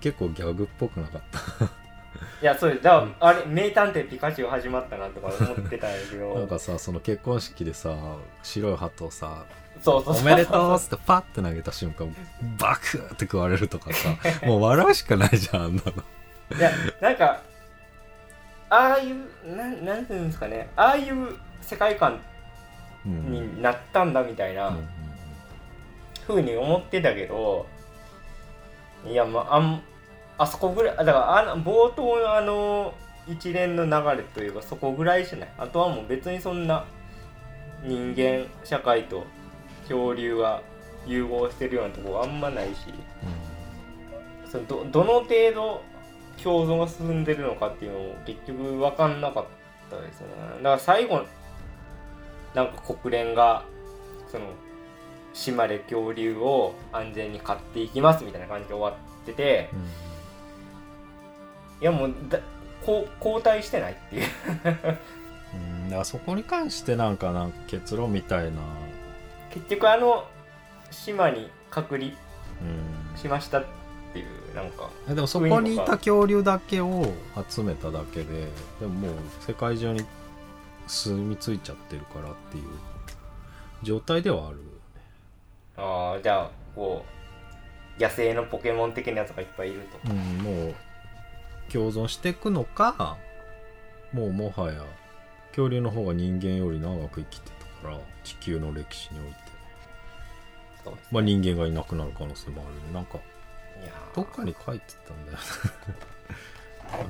[0.00, 1.64] 結構ギャグっぽくなかった。
[2.42, 2.82] いやそうです。
[2.82, 6.34] だから、あれ名探偵ピカチュウ始まったなとか思ってたんですけど。
[6.38, 7.94] なんかさその結婚式でさ
[8.42, 9.44] 白い鳩をさ
[9.80, 10.16] 「そうそう。
[10.18, 12.14] おめでとう」っつってパッて投げた瞬間
[12.58, 16.58] バクーって食われるとかさもう笑うしかないじゃんあんなの。
[16.58, 17.40] いやなんか
[18.70, 20.68] ああいうなんなんていうんですかね。
[20.76, 22.20] ああいう世界観
[23.06, 23.30] うん。
[23.32, 24.76] になったんだみたいな
[26.26, 27.66] ふうに思ってたけど
[29.06, 29.82] いやまああん
[30.38, 32.94] あそこぐらいだからあの冒頭のあの
[33.28, 35.48] 一連の流れというかそこぐらいじゃない？
[35.58, 36.84] あとはもう別にそんな
[37.82, 39.24] 人間社会と
[39.82, 40.62] 恐竜が
[41.06, 42.86] 融合してるようなとこあんまないし
[44.50, 45.82] そのどどの程度
[46.42, 49.44] 共存が進んでるのかっていうのも結局分かんなかっ
[49.90, 50.34] たですよね。
[50.58, 51.24] だから最後
[52.54, 53.64] なんか国連が
[54.30, 54.46] その
[55.32, 59.80] 島で恐竜を安全に飼っていきますみたいな感じで終わっててうん。
[61.82, 62.38] いやもうだ
[62.86, 64.22] こう交代してないっていう。
[65.54, 68.60] うんだからそこに関してなんかなんか結論みたいな、
[69.50, 70.24] 結局あの
[70.90, 72.10] 島に隔離
[72.62, 72.64] う
[73.14, 73.16] ん。
[73.16, 73.58] しました。
[73.58, 73.68] って
[74.54, 77.12] なんかえでもそこにいた恐竜だけを
[77.48, 78.48] 集めただけで
[78.80, 80.04] でももう世界中に
[80.86, 82.64] 住み着いちゃってるからっていう
[83.82, 84.58] 状態ではある
[85.76, 87.04] ああじゃあこ
[87.98, 90.10] う野生のポケモン的なやつがいっぱいいると。
[90.10, 90.74] うん、もう
[91.72, 93.16] 共存していくのか
[94.12, 94.84] もうもはや
[95.48, 97.50] 恐竜の方が人間より長く生きて
[97.82, 99.36] たから地球の歴史において、
[101.10, 102.92] まあ、人間がいなくなる可能性もあるね。
[102.92, 103.18] なんか
[104.14, 105.38] どっかに書いてたんだよ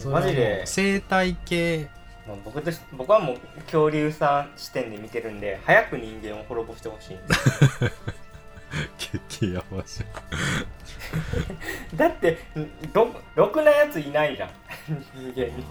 [0.10, 0.62] マジで。
[0.66, 1.88] 生態系。
[2.26, 7.16] もう僕とし僕はもう恐竜さん視点で見てるんで早く人間を滅ぼしてほしい。
[7.16, 7.50] んです
[9.38, 11.96] 激ヤバじゃん。
[11.96, 14.50] だってんろろくなやついないじゃん。
[15.14, 15.64] 人間に。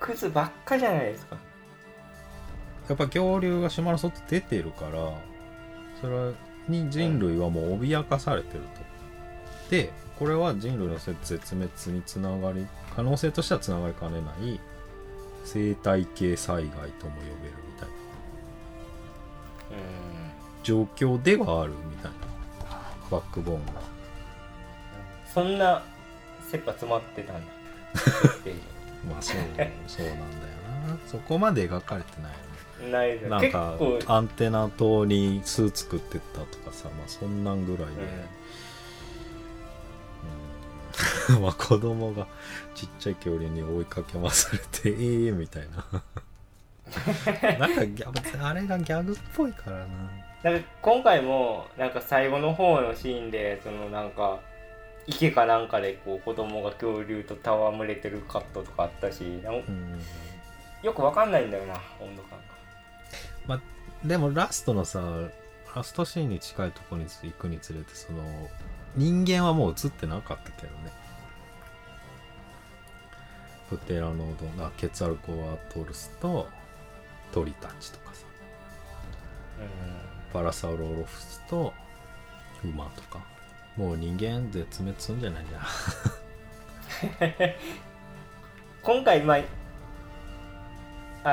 [0.00, 1.36] クズばっかじゃないですか。
[2.88, 5.12] やっぱ恐竜が島の外出てるから
[6.00, 6.32] それ
[6.68, 9.70] に人類はもう脅かされてると。
[9.70, 14.58] でこれは人類の絶滅につながり可能性としてはつながりかねない
[15.44, 17.34] 生態系災害とも呼べる
[17.66, 17.94] みたいな。
[19.70, 20.28] うん。
[20.62, 22.18] 状況ではあるみたいな。
[23.10, 23.72] バックボーンが。
[25.32, 25.82] そんな
[26.50, 27.52] 切羽詰まってたんだ。
[29.08, 29.36] まあそう
[29.86, 30.22] そうなんだよ
[30.88, 30.98] な。
[31.06, 32.47] そこまで描かれてないよね
[32.90, 37.92] ないなんかアンテナ塔に巣作ってったとかさまあそんなんぐらいで、
[41.34, 41.42] うん。
[41.42, 42.26] まあ子供が
[42.74, 46.02] ちっちゃい恐竜に追いかけ回されてええみたいな。
[47.58, 49.86] なんかギャ別にあれがギャグっぽいからな。
[50.42, 54.38] なんか今回もなんか最後の方のシーンでそのなんか
[55.06, 60.00] 池かなんかでこう子供が恐竜と戯れてるカットとかあったしうん。
[60.82, 62.38] よくわかんないんだよな温度感
[63.48, 63.60] が
[64.04, 65.00] でもラストのさ
[65.74, 68.22] ラストシーンに近いところに行くにつれてその
[68.96, 70.92] 人間はもう映ってなかったけどね。
[73.68, 76.48] プテラノドンあケツァルコアトルスと
[77.32, 78.24] 鳥たちとかさ。
[80.32, 81.72] パラサウロロフスと
[82.64, 83.38] 馬とか。
[83.78, 85.60] もう人間絶滅するんじゃないじゃ
[88.82, 89.38] 今回まあ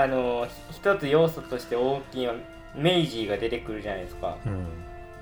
[0.03, 2.35] あのひ一つ要素として大きいのは
[2.75, 4.37] メイジーが出てくるじゃないですか。
[4.45, 4.65] うん。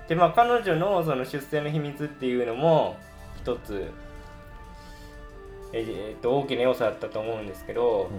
[0.07, 2.97] でまあ彼女のその出生の秘密っていうのも
[3.38, 3.91] 一つ
[5.71, 8.09] ええっと大きな要素だったと思うんですけど、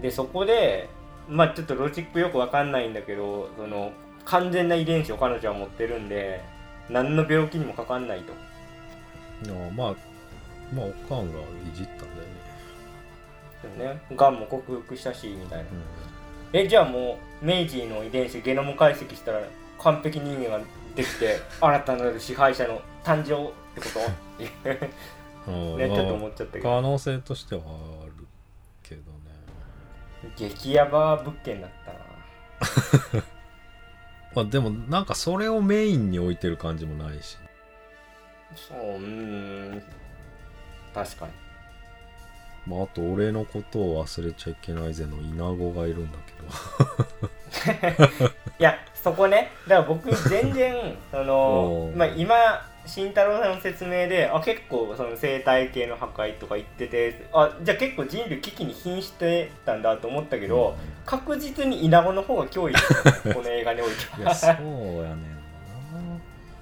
[0.00, 0.88] でそこで
[1.28, 3.92] まあちょっとロジックよくわかんないんだけどその
[4.24, 6.42] 完全な遺伝子を彼女は持ってるんで
[6.88, 8.32] 何の病気にもかかんないと。
[9.48, 9.94] いやまあ
[10.74, 11.42] まあおかんがい
[11.74, 12.24] じったんだよね、
[13.64, 14.02] でもね。
[14.16, 15.64] がんも克服したしみたいな。
[15.64, 15.66] う
[16.52, 19.40] えじゃあもうメイジーの遺伝子ゲノム解析したら
[19.80, 24.00] 完璧人間ができて 新たなる支配者の誕生ってこ
[25.46, 25.50] と？
[25.78, 26.68] ねちょっと思っちゃったけど。
[26.70, 27.62] 可能性としては
[28.02, 28.26] ある
[28.82, 30.30] けどね。
[30.36, 31.98] 激ヤバ物件だったな。
[34.34, 37.36] まあでもなんかそれをメインに置いてる感じもないし。
[38.54, 39.82] そううーん。
[40.94, 41.32] 確かに
[42.66, 46.32] まああと俺のことを忘れちゃいけないぜのイナゴがいるんだけ
[48.18, 48.28] ど。
[48.58, 49.50] いやそこね。
[49.68, 52.34] だから僕全然その まあ今
[52.86, 62.74] 慎太郎さんの説明であ結構その生態系の破壊とか言っててあじゃあ結構人類危機に瀕してたんだと思ったけど、確実にイナゴの方が脅威
[63.34, 64.20] この映画においては。
[64.20, 65.34] いやそうやねんな。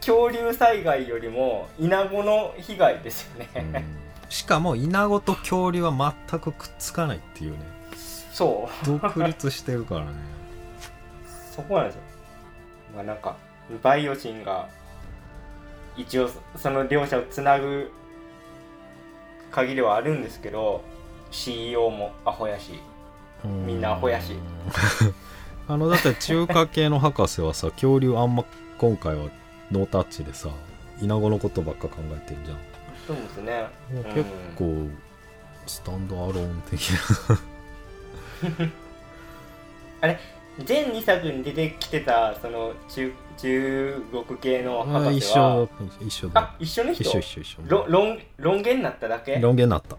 [0.01, 7.59] 恐竜災害よりもイナゴの被害ですよね、うんしかもイナゴと恐竜は全くくっつかないっていうね。
[8.33, 8.87] そう。
[8.87, 10.13] 独立してるからね。
[11.55, 12.01] そこなんですよ。
[12.97, 13.37] まあなんか
[13.83, 14.69] バイオシンが
[15.99, 17.93] 一応その両者をつなぐ
[19.51, 20.83] 限りはあるんですけど
[21.31, 22.81] CEO もアホやし
[23.45, 24.39] みんなアホやし。
[25.69, 28.47] あのだって中華系の博士はさ恐竜あんま
[28.79, 29.27] 今回は
[29.71, 30.49] ノータッチでさ
[31.03, 32.72] イナゴのことばっか考えてるじゃん
[33.15, 33.69] そうですね。
[33.93, 34.15] もううん。
[34.15, 34.25] 結
[34.57, 34.89] 構
[35.67, 36.81] スタンドアローン的
[40.59, 45.69] 全2 作に出てきてたそな中中国系のな博士は？
[46.01, 46.07] 一緒。
[46.07, 47.03] 一緒だあ一緒の人？
[47.05, 47.59] 一緒一緒一緒。
[47.69, 49.39] ロロンロン毛になっただけ？
[49.39, 49.97] ロン毛になった、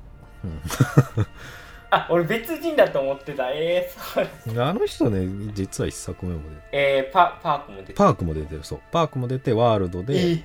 [1.89, 3.49] あ俺別人だと思ってた。
[3.51, 4.27] えー、そう。
[4.53, 6.61] うん、あの人ね実は一作目も出て。
[6.73, 8.79] えー、パパークも出てパークも出てるそう。
[8.91, 10.43] パークも出てワールドでえ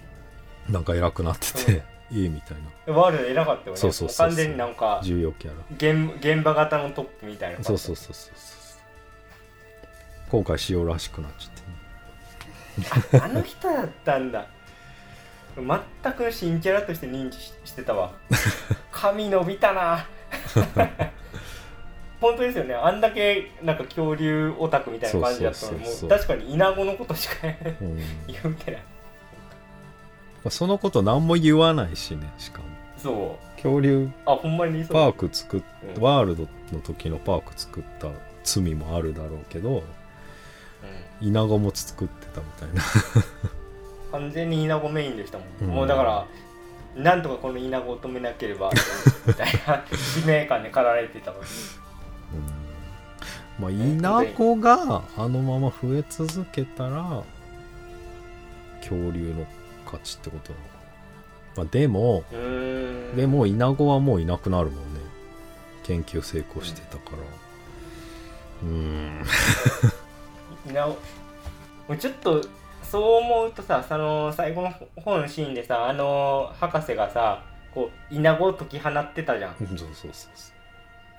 [0.71, 2.29] なんか偉くなってていい。
[2.29, 2.57] みたい。
[2.87, 7.57] なワールド偉かったよねそうそうそうそう完全になんか重要キャラ現現場型のトップみたい。
[7.57, 8.81] なそうそうそうそうそう
[10.31, 14.47] 今回塩らしくなっちゃってねあの人だったんだ
[15.57, 18.13] 全く新キャラとして認知ししてたわ
[18.93, 20.07] 髪伸びたな
[22.21, 25.15] 本当ですよねあんだけなんか恐竜オタクみたい。
[25.15, 27.35] な感じだったのもう確かにイナゴのことしか
[28.27, 28.83] 言うてない。
[30.51, 32.65] そのこと何も言わないしねしかも。
[32.97, 33.53] そう。
[33.57, 34.11] 恐竜。
[34.27, 35.63] あほんまにパーク作っ
[35.97, 36.03] うん。
[36.03, 38.09] ワールドの時のパーク作った
[38.45, 39.83] 罪もあるだろうけど
[41.21, 41.29] うん。
[41.29, 42.83] イナゴも作ってたみたいな。
[44.13, 45.69] 完全にイナゴメインでしたもん、うん。
[45.69, 46.27] もうだから
[46.97, 48.71] なんとかこのイナゴを止めなければ
[49.27, 51.45] みたいな使命感で駆られてたのに。
[53.59, 53.63] うん。
[53.63, 57.23] まあイナゴがあのまま増え続けたら
[58.81, 59.47] 恐竜の
[59.89, 60.53] 勝ちってこと。
[60.53, 60.83] なのかな、
[61.57, 62.25] まあ、でも
[63.17, 65.01] でもイナゴはもういなくなるもんね。
[65.85, 67.19] 研究成功してたから。
[68.63, 69.25] うん。
[70.69, 70.91] イナゴ
[71.89, 72.45] もうちょっと
[72.83, 74.71] そう思うとさその最後の
[75.03, 77.43] 方のシーンでさあの博士がさ
[77.75, 79.57] こうイナゴを解き放ってたじゃん。
[79.57, 80.59] そうそうそうそう。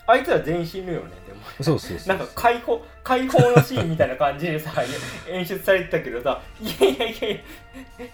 [0.07, 1.41] あいつら全員死ぬよねでも。
[1.61, 4.71] そうそうそうなんか解放解放のシーンみたいな感じでさ
[5.29, 8.05] 演出されてたけどさいやいやいやいや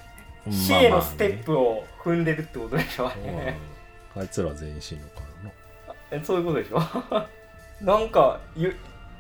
[0.51, 3.59] 死へのステップを踏んでるってことでしょ、まあまあね。
[4.15, 4.21] うん。
[4.21, 5.55] あいつら全員死ぬからな
[6.11, 6.79] えそういうことでしょ。
[7.81, 8.71] なんかよ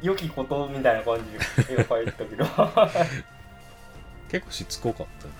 [0.01, 1.31] 良きことみたいな感じ
[1.67, 2.45] で描いてたけど。
[4.29, 5.33] 結構しつこかったよ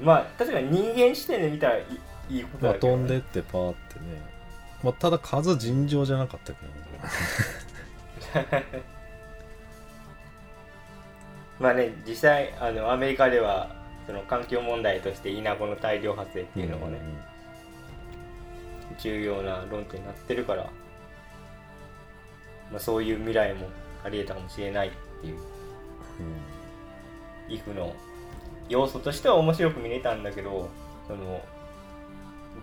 [0.00, 0.06] うん。
[0.06, 1.82] まあ確かに人間視点で見たらい
[2.28, 2.96] いいいことまあ、だけど、ね。
[2.96, 4.32] 飛んでってパーってね、
[4.82, 6.72] まあ、ただ数尋常じゃなかったけど
[11.60, 16.98] まあね実際あのアメリカではその環境問題としてイナゴの大量発生っていうのがね、
[18.98, 20.64] 重要な論点になってるから、
[22.70, 23.68] まあ、そういう未来も
[24.04, 25.38] ありえたかもしれないっていう。
[27.48, 27.94] イフの
[28.68, 30.68] 要素としては面白く見れたんだけど
[31.06, 31.42] その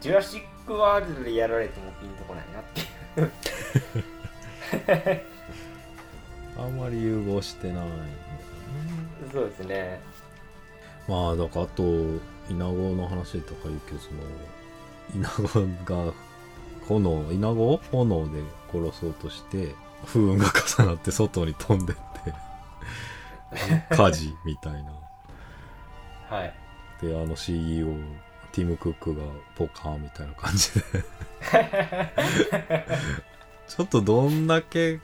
[0.01, 2.83] ジュラシック・ワールドでやられてもピンとこないなってい
[3.23, 3.31] う。
[6.57, 7.87] うん、あんまり融合してない。
[7.87, 7.91] ね
[9.31, 9.99] そうですね
[11.09, 14.21] まあだからあとイナゴの話とか言うけどその
[15.15, 16.13] イナゴが
[16.87, 18.41] 炎イナゴを炎で
[18.71, 19.73] 殺そうとして
[20.05, 20.45] 不運が
[20.77, 22.05] 重なって外に飛んでって
[23.95, 24.91] 火事みたいな。
[26.29, 26.53] はい。
[27.01, 27.87] であの CEO
[28.51, 29.23] ティム・クックが
[29.55, 30.83] ポカーンみたいな感じで。
[33.67, 34.99] ちょっとどんだけ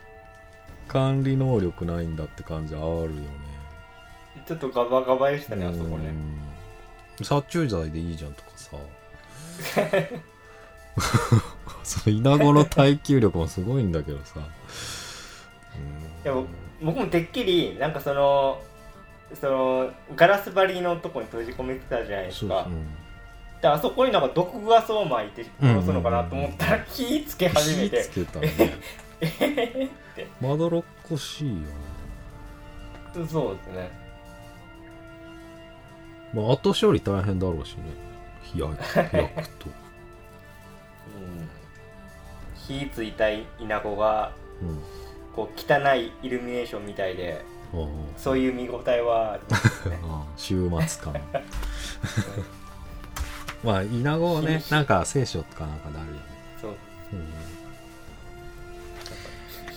[0.88, 3.16] 管理能力ないんだって感じあるよね
[4.46, 6.10] ちょっとガバガバでしたねあそこね。
[6.10, 6.36] うん
[7.24, 8.78] 殺虫剤でいいじゃんとかさ。
[11.84, 14.44] そのイナゴの耐久力もすごいんだけどさ、うん。
[14.44, 14.46] い
[16.26, 16.48] や僕
[16.82, 18.62] 僕もてっきりなんかその
[19.34, 22.68] そのガラス張りのとこに閉じ込めてたじゃないですか。
[23.62, 28.04] であそこになんか毒ガスを巻いて殺すのかなと思ったら火つけ始めて。
[28.04, 29.90] 火つけたね。
[30.42, 31.68] まどろっこしいよね。
[33.28, 34.05] そうですね
[36.34, 37.84] まあ後処理大変だろうしね。
[38.44, 39.68] 火焼焼くと。
[39.68, 41.50] うん。
[42.56, 44.80] 火ついたイナゴがうん。
[45.36, 47.88] こう汚いイルミネーションみたいでああ。
[48.18, 50.00] そういう見応えはありますね
[50.38, 51.22] 週末感。
[53.64, 56.22] まあイナゴね なんか聖書とかなんかであるよね、
[56.62, 56.72] そう。
[57.14, 57.34] うん、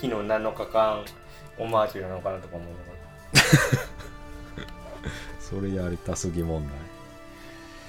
[0.00, 1.04] 火の7日間
[1.58, 2.98] オマージュなのかなとか思いなが
[5.48, 6.72] それやりたすぎ問題。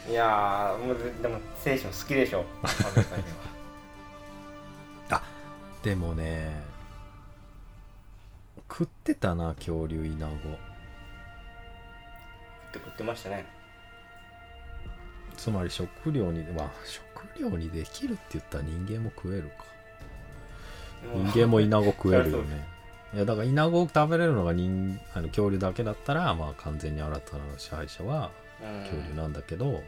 [0.07, 2.45] らいやーもうでも聖書好きでしょ。
[2.63, 3.23] アメリカに
[5.09, 5.21] は
[5.83, 6.61] でもね
[8.69, 10.33] 食ってたな恐竜イナゴ。
[10.33, 10.37] っ
[12.71, 13.45] て食ってましたね。
[15.35, 19.65] つまり食料にまあ食料にできるって言ったら人間も食えるか。
[21.13, 22.67] 人間もイナゴ食えるよね
[23.13, 28.29] いやだからイナゴを食べれるのが人あの恐竜だけだったらまあ完全に新たな支配者は
[28.61, 28.81] うん。
[28.81, 29.83] 恐竜なんだけど、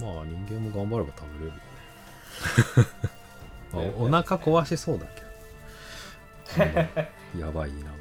[0.00, 1.60] まあ人間も頑張れば食べれるよね、
[3.72, 5.26] まあ、おお腹壊しそうだけど。
[7.34, 7.40] うん。
[7.40, 7.94] やばいイナ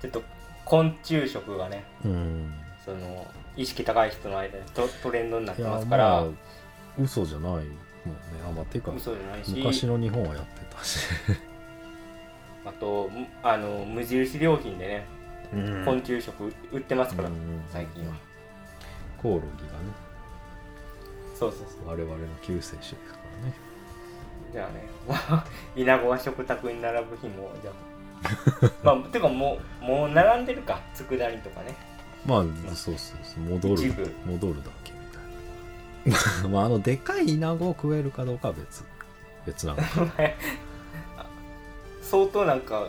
[0.00, 0.22] ちょっと
[0.66, 2.54] 昆虫食がねゴうん。
[2.84, 3.26] その
[3.56, 6.24] 意識高い人の間でトトレンドになってますから、まあ
[6.98, 7.64] 嘘じゃない
[8.08, 11.00] もんねあまあていうか昔の日本はやってたし、
[12.64, 15.06] あとむあの無印良品でね
[15.54, 15.84] うん。
[15.84, 17.34] 昆虫食売ってますから、うん
[17.70, 18.14] 最近は。
[19.22, 19.84] コオロギがね。
[21.34, 21.88] そうそうそう。
[21.88, 23.54] 我々の救世主ですからね。
[24.52, 25.44] じゃあねまあ
[25.74, 28.70] イナゴが食卓に並ぶ日もじゃあ。
[28.82, 31.74] まあてかもうもう並んでるか佃煮とかね。
[32.26, 32.44] まあ
[32.74, 33.44] そうそうそう。
[33.44, 34.92] 戻る戻るだけ
[36.50, 38.84] まああのでかいイナゴを食えるかどうかは別
[39.46, 39.82] 別なの
[42.02, 42.88] 相当なんか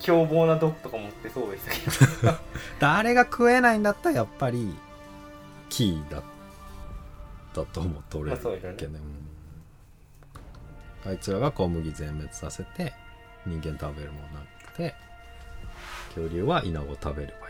[0.00, 2.38] 凶暴な毒とか持ってそうでしたけど。
[2.78, 4.74] 誰が食えないんだったらやっぱり
[5.68, 6.22] キーだっ
[7.54, 8.74] たと思うと俺まあそうね。
[8.76, 8.92] けど。
[8.92, 9.00] ね
[11.04, 11.10] うん。
[11.10, 12.92] あいつらが小麦全滅させて
[13.46, 14.94] 人間食べるものなくて
[16.14, 17.47] 恐竜はイナゴを食べれば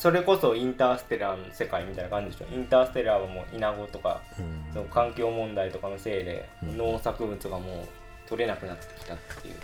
[0.00, 2.54] それこそインターステラーの世界みたいな感じでしょ？
[2.54, 4.72] インターステラーはもうイナゴとかな、うん。
[4.72, 6.78] その環境問題とかのせいでうん。
[6.78, 7.88] 農作物がもう
[8.26, 9.56] 取れなくなってきたっていう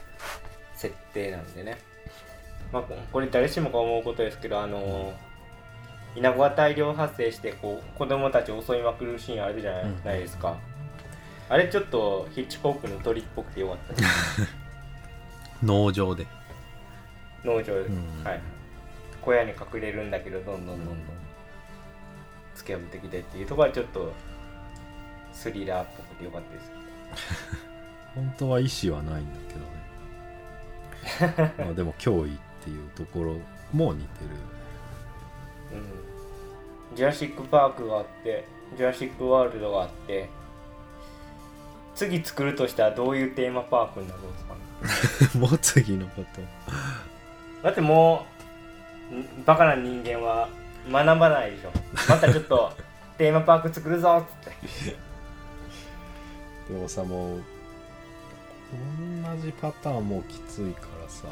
[0.74, 1.78] 設定なんでね、
[2.70, 5.14] まあ、これ誰しもが思うことですけどあの
[6.14, 9.72] イナゴが大量発生してこう子供たちを襲いまくるシーンあるじゃ
[10.04, 10.58] ない,、ですか。
[11.48, 13.94] あれちょっとヒッチコックの鳥っぽくてよかった。
[13.94, 14.54] で す
[15.62, 16.26] 農場で、
[17.42, 18.22] 農場で、うん。
[18.22, 18.40] はい
[19.26, 20.96] 小屋に隠れるんだけどどんどんどんどん
[22.54, 24.12] 突き破ってきてっていうところはちょっと
[25.32, 26.70] スリラーっぽくてよかったです。
[28.14, 29.40] 本当は意思はないんだ
[31.18, 31.54] けどね。
[31.66, 33.36] まあでも脅威っていうところ
[33.72, 34.30] も似てる。
[36.90, 36.96] うん。
[36.96, 38.46] ジュラシック・パークがあって
[38.76, 40.28] ジュラシック・ワールドがあって
[41.94, 44.54] 次作るとしたらどういうテーマパークになるんですか
[45.38, 45.40] ね？
[45.48, 46.40] もう次のこと。
[47.62, 48.35] だってもうん
[49.44, 50.48] バカな人間は
[50.90, 51.72] 学ばないでしょ。
[52.08, 52.72] またちょっと
[53.18, 54.96] テーマパーク作るぞっつって。
[56.72, 57.42] でもさもう
[59.22, 61.28] 同じパターンもうきついからさ。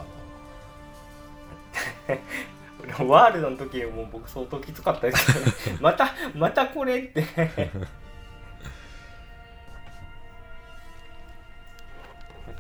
[3.05, 5.33] ワールドの時もう僕相当きつかったです。
[5.65, 7.23] けど、ね、またまたこれって。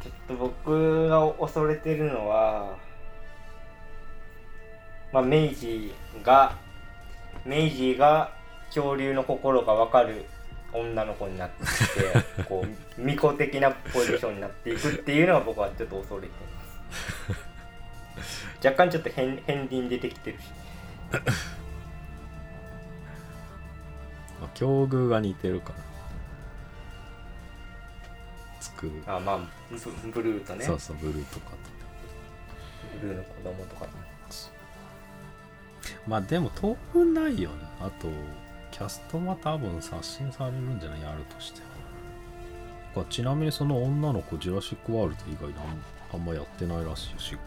[0.02, 2.76] ちょっと僕が恐れてるのは
[5.14, 5.94] まあ明治
[6.24, 6.56] が
[7.46, 8.32] 明治が
[8.66, 10.24] 恐竜の心が分かる
[10.72, 16.30] 女の子になってきて こう巫女的なポジションになっていくっていうのが僕はちょっと恐れてい
[18.18, 18.66] ます。
[18.66, 20.44] 若干ちょっと変変輪出てきてるし。
[24.40, 25.76] まあ境遇が似てるから
[28.58, 29.38] つく、あまあ
[29.70, 29.76] ブ
[30.10, 30.64] ブルーとね。
[30.64, 31.56] そうそうブルーとかと。
[33.00, 33.86] ブルーの子供とか
[36.06, 38.08] まあでも当分ないよねあと
[38.70, 41.60] キャストは多分刷新されるんじゃないやるとして
[42.94, 45.82] はちなみにその女の子ジュラシック・ワールド以外なん
[46.12, 47.40] あんまやってないらしいよ仕事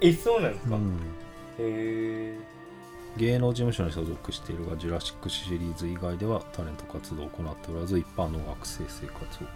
[0.00, 1.00] えそうなんですか、へうん。
[1.58, 2.38] え
[3.16, 9.48] 芸能事務所に所属しているがジュラシックシリーズ以外ではタレント活動を行っておらず一般の学生生活を送っ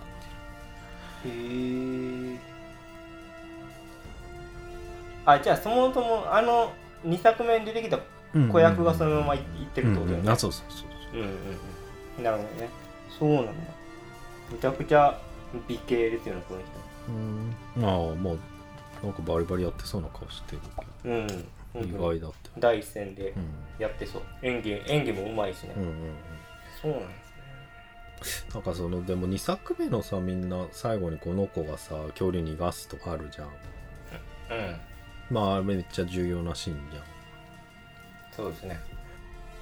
[1.22, 2.38] ているへえ
[5.24, 6.72] あじゃあそもそもあの
[7.05, 7.99] 2作目に出てきた
[8.34, 9.42] うん子役がそのままいっ
[9.74, 11.16] てるってことだよね、うんあそうそうそうう。
[11.18, 11.28] んうん
[12.18, 12.24] うん。
[12.24, 12.68] なるほどね。
[13.18, 13.53] そうなんだ。
[14.53, 15.18] めちゃくちゃ
[15.68, 16.61] 美形ですよねこの
[17.09, 17.55] うん。
[17.82, 18.38] まあもう
[19.03, 20.62] なんかバリバリやってそうな顔してる
[21.03, 21.42] 人うんけど意
[21.72, 23.44] 本当に外だって第一線でうん。
[23.78, 24.22] やってそう。
[24.42, 25.97] 演技演技もうまいしね、うんうんうん。
[26.82, 27.05] そうなんで
[28.24, 28.51] すね。
[28.55, 33.47] なんかそのでも2作目のさみんな最後にこの子がさ恐竜逃がすとかあるじゃん。
[33.47, 34.76] うん
[35.30, 37.02] まああれめっちゃ重要なシーンじゃん。
[38.34, 38.78] そうですね。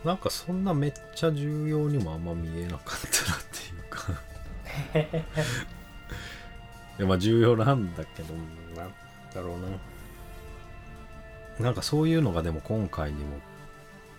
[0.04, 4.12] なんかそんなめっちゃ重要にもあんま見えなかったなっていうか。
[6.98, 8.34] いやまあ重要なんだけど。
[8.76, 8.92] なん
[9.34, 9.60] だろう
[11.60, 11.66] な。
[11.66, 13.38] なんかそういうのがでも今回にも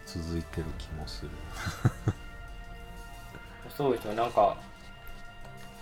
[0.05, 1.31] 続いてる気もする。
[3.77, 4.13] そうですよ。
[4.13, 4.57] なんか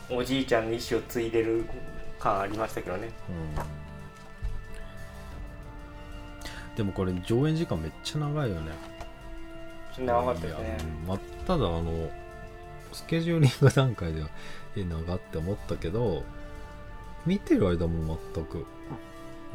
[0.10, 1.66] おじいちゃんの意思を継いでる
[2.20, 3.10] 感ありましたけどね。
[3.30, 3.34] う
[3.70, 3.74] ん
[6.76, 8.72] でもこれ上演時間めっちゃ長いよね。
[10.00, 12.10] 長かったですねまあ、ただあの
[12.92, 14.30] スケジューリング段階では
[14.76, 16.24] え長って思ったけど
[17.28, 18.66] 見てる間も全く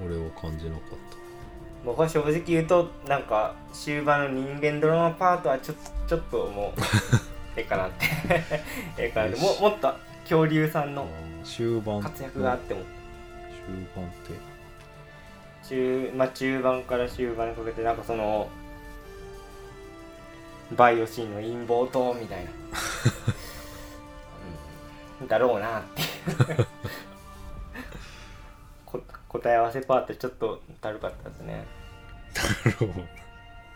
[0.05, 1.19] 俺は感じなかっ
[1.85, 5.75] 僕は正直言うとなんか終盤の人間ドラマパートはちょ
[6.09, 6.81] ちょっともう。
[7.57, 8.07] ええかなって。
[8.99, 9.41] ええかなって。
[9.41, 11.09] ももっと恐竜さんたの
[11.45, 12.03] 終盤。
[12.03, 12.81] 活躍があっても。
[13.66, 14.33] 終盤って
[15.69, 18.49] 中,、まあ、中盤から終盤にかけてなんかその
[20.77, 22.51] バイオシンの陰謀とみたいな、
[25.23, 26.09] うん、だろうなっていう。
[28.85, 31.64] こ答え合わせパートちょっとだるかったですね。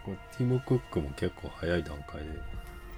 [0.04, 2.26] これティム・クックも結構早い段階で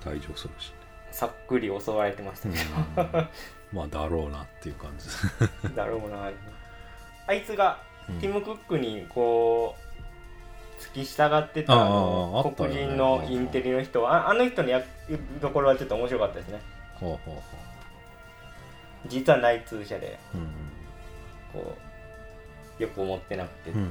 [0.02, 0.74] 退場するし、
[1.12, 2.56] さっくり襲われてましたね
[2.96, 3.08] けど、
[3.72, 5.08] まあだろうなっていう感じ。
[5.74, 6.32] だろうな。
[7.26, 14.08] あいつがうんティム・クックにこう付き従ってたあの黒人のインテリの人。
[14.08, 14.86] ああの人の役
[15.40, 16.60] どころはちょっと面白かったですね。
[16.94, 17.42] ほうほうほ
[19.06, 20.44] 実は内通者でううん。
[21.52, 21.76] こ
[22.78, 23.86] うよく思ってなくてっていう、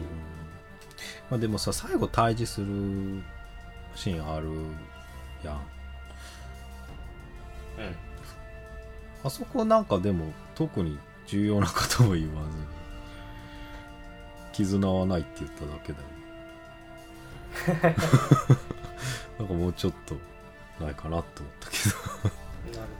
[1.30, 3.24] まあでもさ最後対峙する
[3.95, 4.47] シーンある
[5.43, 5.55] やん。
[5.55, 5.61] うん。
[9.24, 12.66] あそこなんかでも特に重要なことも言わずに
[14.54, 16.06] 絆はないって言っただけだよ。
[19.39, 20.16] なんかもうちょっと
[20.84, 21.78] ないかなって思ったけ
[22.74, 22.80] ど。
[22.80, 22.91] なる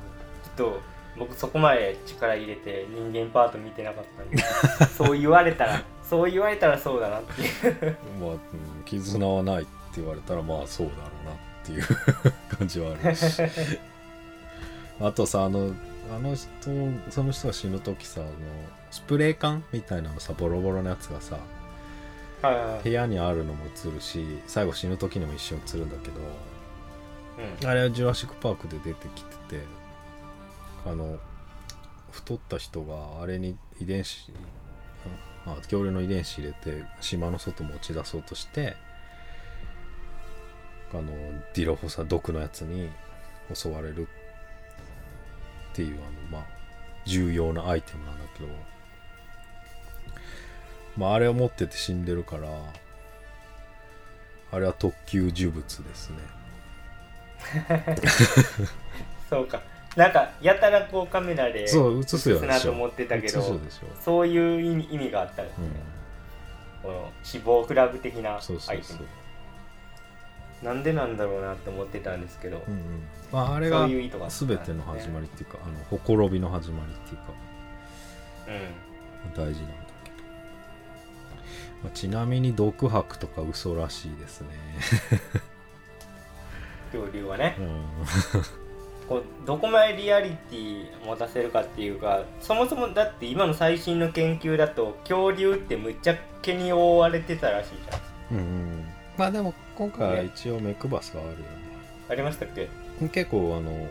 [0.56, 0.64] ほど。
[0.64, 0.82] ちょっと
[1.18, 7.97] 僕そこまで力入れて人間パート見てなかったんでそう言われたら そう言われたらそうだなっていう。
[8.20, 8.39] まあ、うん
[8.86, 11.84] 絆はないって言われたらまあそうだろうなっていう
[12.58, 13.41] 感じはあるし。
[15.01, 15.74] あとさあの
[16.12, 16.47] あの人
[17.10, 18.32] その人が死ぬ時さあの
[18.91, 21.39] スプレー缶みたいなのさボロボロのやつがさ
[22.41, 22.84] はいはいはい。
[22.84, 26.16] 部屋にあるのも映るし最後死ぬ時にも一瞬映るんだけど
[27.62, 27.68] うん。
[27.68, 29.62] あれはジュラシック・パークで出てきてて
[30.86, 31.18] あの
[32.12, 34.32] 太った人があれに遺伝子
[35.45, 38.76] あ恐竜の遺伝子入れて島の外持ち出そうとして
[40.93, 41.08] あの
[41.54, 42.89] ディロフォサ毒のやつに
[43.54, 44.22] 襲われるって
[45.82, 46.45] いうあのまあ
[47.05, 48.49] 重要なアイテムなんだけど
[50.97, 52.47] まああれを持ってて死んでるから
[54.51, 56.17] あれは特級呪物ですね。
[59.30, 59.61] そうか。
[59.95, 61.78] なんかやたらこうカメラで映す
[62.30, 63.59] よなと思ってたけど
[64.03, 65.67] そういう意味意味があったんですね、
[66.84, 68.59] うん、この死亡フラグ的なアイテム。
[68.59, 69.07] そうそうそう、
[70.64, 73.03] なんでなんだろうなって思ってたんですけど、うんうん。
[73.32, 77.24] まあ、あれが全ての始まりっていうか、あのほころびの始まりっていうか
[78.47, 79.45] うん。
[79.45, 80.16] 大事なんだけど、
[81.84, 84.47] まあ、ちなみに毒吐くとか嘘らしいですね、
[86.91, 87.55] 恐竜はね。
[87.59, 87.84] うん。
[89.09, 98.38] こうどこまでリアリティ持たせるかっていうかそもそもだって今の最新の研究だと恐竜ってむっちゃ毛に覆われてたらしいじゃん。
[98.38, 98.49] うんう
[98.80, 98.92] ん
[99.24, 101.45] まあでも今回は一応目配せがあるよね。
[102.09, 102.69] ありましたっけ？
[103.09, 103.88] 結構あの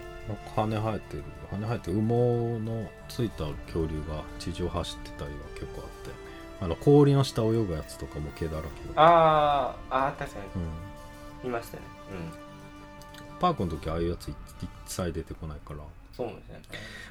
[0.55, 6.11] 羽生えてる羽生えてる羽毛のついた恐竜が地上走ってたりは結構あって
[6.61, 10.63] あの氷の下泳ぐやつとかも毛だらけだあーあー確かうん
[11.43, 11.83] にいましたね
[13.41, 15.83] パークの時ああいうやつ一一切出てこないから、うん
[16.17, 16.61] そうですね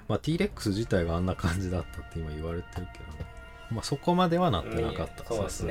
[0.07, 3.05] まあ、T-REX 自体があんな感じだったって今言われてるけど、
[3.71, 5.65] まあ、そこまではなってなかったうんそうです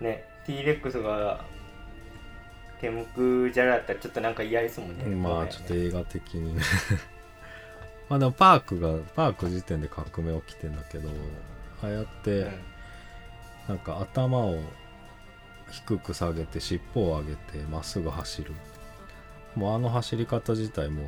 [0.00, 1.44] ねさすがに、ね T-REX が
[2.80, 5.04] ケムクジャラだったらちょっとなんか嫌ですもんね。
[5.04, 6.62] うんまあちょっと映画的にね。
[8.08, 11.10] まあでもパークがパーク時点で革命起きてんだけど
[11.82, 12.50] ああやって、
[13.66, 14.60] なんか頭を
[15.70, 18.52] 低く下げて尻尾を上げてまっすぐ走る。
[19.54, 21.02] もうあの走り方自体も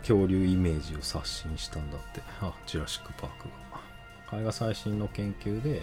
[0.00, 2.20] 恐竜イメージを刷新したんだって。
[2.40, 3.80] あジュラシック・パークが。
[4.32, 5.82] あれが最新の研究で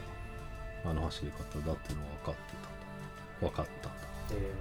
[0.86, 2.42] あの走り方だっていうのが分かって
[3.40, 4.00] た分かったんだ。
[4.32, 4.52] え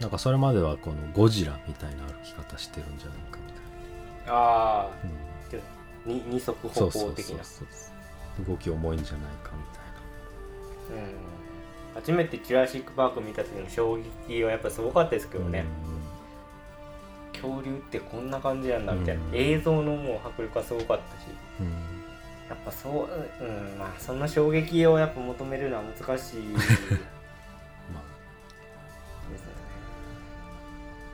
[0.00, 4.90] なんかそれまではこのゴジラみたいな歩き方してるんじゃないかみたいー、ああな、
[5.50, 5.62] ちょっ
[6.04, 7.42] とに二足うん、歩行的な
[8.46, 11.04] 動き重いんじゃないかみたいな。
[11.04, 11.14] うん。
[11.96, 15.64] 初めてジュラシック・パーク見た時の衝撃はやっぱすごかったですけどね、
[17.32, 19.30] 恐竜ってこんな感じなんだみたいな、うん。
[19.34, 21.26] 映像のもう迫力がすごかったし。
[21.60, 21.97] うん、うん
[22.48, 26.54] やっぱそううんまあその衝撃をやっぱ求めるのは難しい。
[26.54, 27.04] ですよね。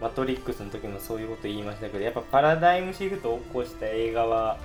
[0.00, 4.58] まマトリックスの時もそういうこと言いましたけどやっぱパラダイムシフトを起こした映画は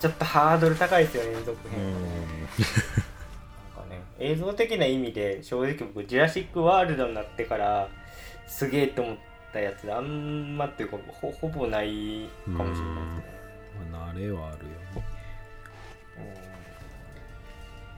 [0.00, 2.02] ちょっとハードル高いですよね続あ編、なん
[3.88, 7.88] かね映像的な意味で正直僕ジュラシック・ワールドになってから
[8.46, 9.16] すげえと思っ
[9.52, 13.24] たやつあんまっていうかほほぼないかもしれないですね。
[13.86, 13.92] うん。
[13.92, 14.64] まあ慣れはあるよ
[14.94, 15.17] ね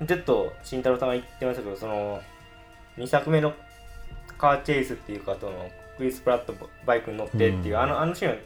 [0.00, 0.06] うん。
[0.06, 2.20] ちょっと慎太郎さんが言ってましたけどその
[2.98, 3.52] 2作目の
[4.38, 6.54] カーチェイスっていうかそのクリス・プラット
[6.86, 7.80] バイクに乗ってっていう、うん。
[7.80, 8.36] あのあのシーンは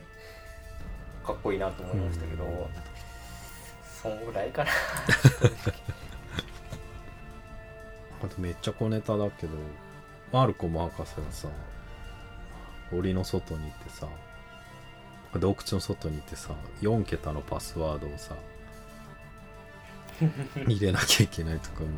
[1.25, 2.51] かっこいいなと思いましたけど、うん。
[4.03, 4.70] そんぐらいかな。
[8.25, 9.53] あとめっちゃ小ネタだけど
[10.33, 11.49] マルコム博士がさ
[12.91, 14.09] 檻の外に行ってさ
[15.39, 18.35] 洞窟の外に行ってさ4桁のパスワードをさ
[20.67, 21.93] 入れなきゃいけないとかもも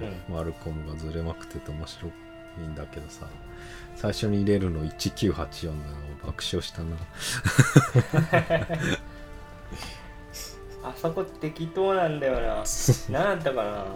[0.00, 2.10] うあのマルコムがずれまくってて面白
[2.58, 3.26] いんだけどさ。
[3.96, 5.78] 最初に入れるの1984なの
[6.26, 6.96] 爆笑したな。
[10.84, 12.62] あそこ適当なんだよな。
[13.10, 13.86] 何だったかな。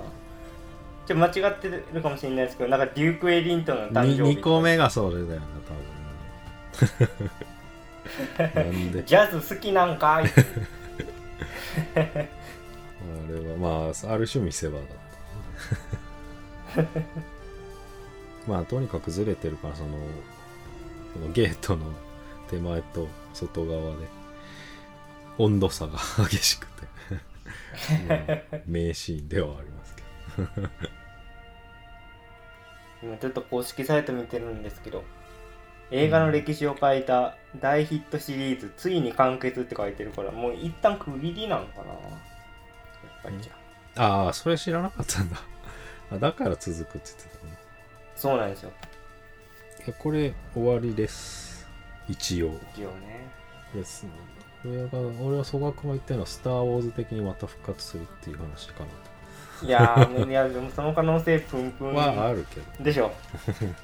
[1.07, 5.47] ちょ間違ってるかもしれないですけどなんかデューク・エリントンの誕生日 2, 個目がそれだよな
[6.79, 6.87] 多
[8.47, 8.65] 分。
[8.73, 9.05] なんで。
[9.05, 10.25] ジャズ好きなんかい
[13.31, 14.87] れはまあある種見せ場だっ
[16.77, 17.01] た。
[18.47, 19.91] まあとにかくずれてるからその
[21.15, 21.87] このゲートの
[22.49, 24.07] 手前と外側で
[25.39, 26.87] 温度差が激しくて
[28.09, 30.03] まあ名シーンではありますけ
[30.63, 30.69] ど。
[33.03, 35.03] 今ちょっと公式サイト見てるんですけど
[35.91, 41.95] 映画の歴史を変えた大ヒットシリーズ、ついに完結って書いてるからもう一旦区切りなんかな
[43.23, 45.37] ぱりじゃあ、ああそれ知らなかったんだ。
[46.13, 47.59] あだから続くって言ってたね。
[48.17, 48.73] そうなんですよ。
[49.87, 51.69] いやこれ終わりです。
[52.09, 52.59] 一応。
[52.75, 53.29] 一応ね。
[53.75, 54.07] です
[54.65, 58.85] 俺が俺は曽我君が言ったのは「スター・ウォーズ」的にまた復活するっていう話か
[59.63, 62.85] いやーもういやでもその可能性プンプンなはあるけど。
[62.85, 63.13] でしょ。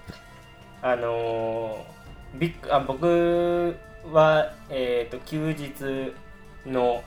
[0.83, 3.77] あのー、ビッグあ僕
[4.13, 6.15] はえっ、と休日
[6.67, 7.03] のん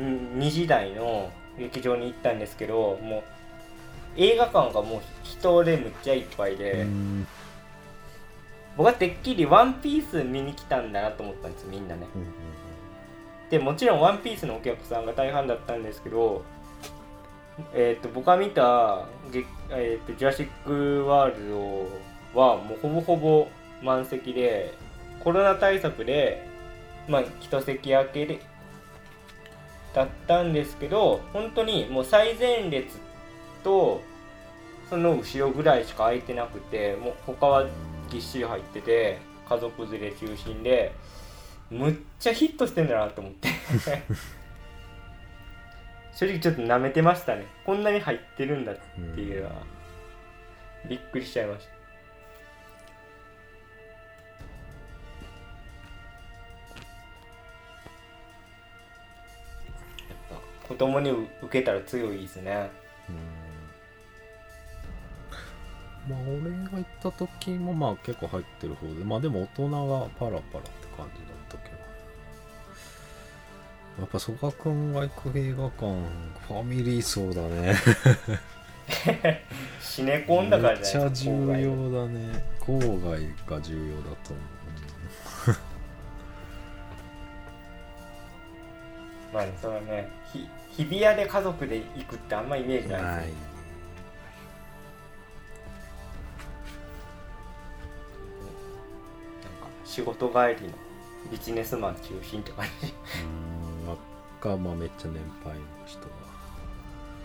[0.00, 3.22] 2時台の劇場に行ったんですけどもう
[4.16, 7.26] 映画館がもう人でむっちゃいっぱいで、うん。
[8.76, 12.06] 僕はてっきり「ワンピース見に来たんだなと思ったんですみんなね。
[13.50, 16.42] でもちろん「ワンピースのお客さんが大半だったんですけど
[17.74, 21.88] えっ、と僕が見たげ、えーと「ジュラシック・ワールド」
[22.40, 23.48] はもうほぼほぼ
[23.82, 24.72] 満席で
[25.22, 26.46] コロナ対策で
[27.08, 28.40] まあ一席空けで
[29.94, 32.98] だったんですけど本当にもう最前列
[33.64, 34.00] と
[34.88, 37.66] その後ろぐらいしか空いてなくてもう他は
[38.10, 39.18] ぎっしり入ってて
[39.48, 40.92] 家族連れ中心で
[41.70, 43.48] むっちゃヒットしてんだなと思って。
[46.12, 47.46] 正直ちょっと舐めてましたね。
[47.64, 49.62] こんなに入ってるんだっていうのは
[50.88, 51.79] びっくりしちゃいました。
[60.70, 62.70] 子供に受けたら強いですね。
[66.08, 70.40] まあ俺が行った時もまあ結構入ってる方でまあでも大人がパラパラって
[70.96, 71.80] 感じだったけど。
[73.98, 75.86] やっぱ曽我君が行く映画館
[76.46, 77.74] ファミリー層だね。
[79.82, 82.44] シネコンだからめっじゃないですちゃ重要だね。
[82.60, 83.20] 郊外
[83.56, 84.40] が重要だと思
[89.32, 93.50] まあねそのねひ日比谷で家族で行くってあんまイメージうないですね。
[99.84, 100.74] 仕事帰りの
[101.30, 102.94] ビジネスマン中心って感じ。
[103.24, 103.96] うんまあ
[104.42, 106.06] かまあめっちゃ年配の人が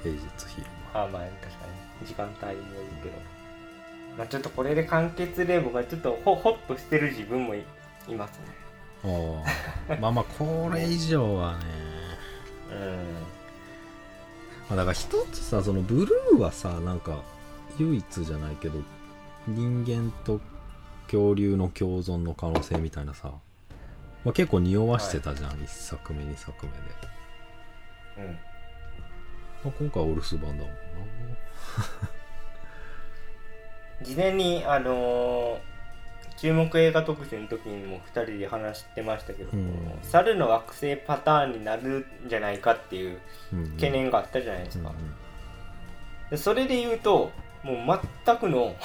[0.03, 0.21] 平日
[0.55, 1.03] 昼間。
[1.03, 1.67] あまあ確か
[2.01, 2.07] に。
[2.07, 3.15] 時間帯によるけど、
[4.17, 7.63] まあちょっとこれで完結で僕はちょっとホホッとしてる自分もい
[8.09, 8.45] いますね。
[9.05, 11.84] ああまあまあこれ以上はねうん
[14.69, 17.21] まあだから一つさそのブルーはさなんか
[17.77, 18.79] 唯一じゃないけど
[19.47, 20.39] 人間と
[21.05, 23.31] 恐竜の共存の可能性みたいなさ、
[24.23, 26.77] まあ、結構匂わしてたじゃん、一作目二作目で、
[28.17, 28.33] うん。
[28.33, 28.39] ま
[29.65, 30.75] あ、今回はお留守番だもんな。
[34.01, 35.74] 事前にあのー
[36.37, 39.69] 注目映画特集の時にも2人で話してましたけど、うん。
[40.01, 43.19] 猿の惑星パターンになるんじゃないかっていう
[43.75, 44.95] 懸念があったじゃないですか、うん
[46.29, 47.31] でそれで言うと
[47.63, 48.75] もう全くの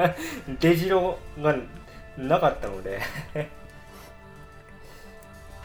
[0.60, 1.56] 出城が
[2.16, 3.00] なかったので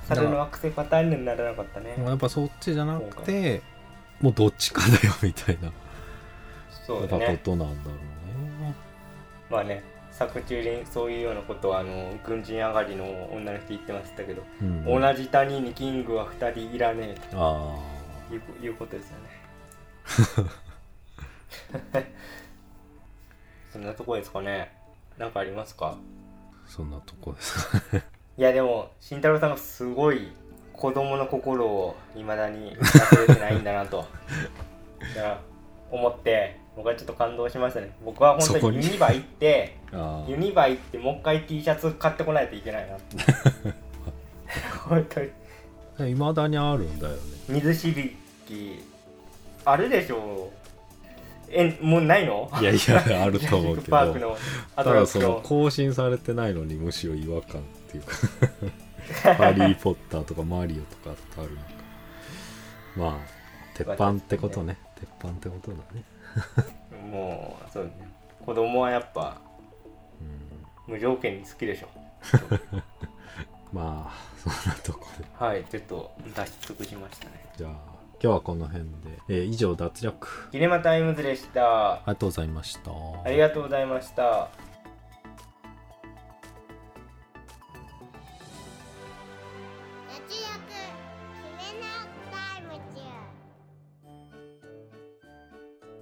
[0.07, 1.95] 猿の惑星パターンにならなかったね。
[1.97, 3.61] うん、やっぱそっちじゃなくて
[4.21, 5.65] もうどっちかだよみたいな。
[5.65, 5.85] やっぱこ
[6.85, 8.73] そうだねとなんだろうね。
[9.49, 14.85] まあね作中にそういうようなことはあの軍人上がりの女の人言ってましたけど、うん。
[14.85, 17.75] 同じ谷にキングは2人いらねえあ
[18.29, 20.49] といういうことですよね。
[23.71, 24.71] そんなとこですかね。
[25.17, 25.87] なんかありますか？
[25.87, 25.97] あ
[26.67, 27.77] そんなとこです
[28.37, 30.31] いやでも慎太郎さんがすごい
[30.73, 34.05] 子供の心をいまだに忘れてないんだなと
[35.89, 37.89] 思って僕はちょっと感動しましたね。
[38.05, 42.97] 僕は本当にユニバ行ってあユニバ行ってもう一回 T シャツ買ってこないといけないな。
[44.87, 45.29] 本当に。
[45.99, 47.19] あいまだにあるんだよね。
[47.49, 48.15] 水しび
[48.47, 48.83] き。
[49.65, 50.57] あるでしょう。
[51.49, 52.47] えもうないの？
[52.61, 54.37] いやいやあると思うけど。
[54.75, 58.13] ただその更新されてないのにむしろ違和感っていうか。
[59.33, 61.67] ハリー・ポッターとかマリオとかあるのか。
[62.95, 63.27] まあ
[63.73, 64.77] 鉄板ってことね。
[64.99, 66.03] 鉄板ってことだね
[67.11, 67.91] もうそうね。
[68.45, 69.37] 子供はやっぱ
[70.87, 71.87] うん無条件に好きでしょ。
[73.73, 75.25] まあそんなとこで。
[75.45, 77.45] はいちょっと出し尽くしましたね。
[77.57, 77.77] じゃあ今
[78.19, 78.89] 日はこの辺で、
[79.29, 80.49] えー以上脱力。
[80.51, 81.93] キネマタイムズでした。
[81.93, 82.91] ありがとうございました。
[83.25, 84.49] ありがとうございました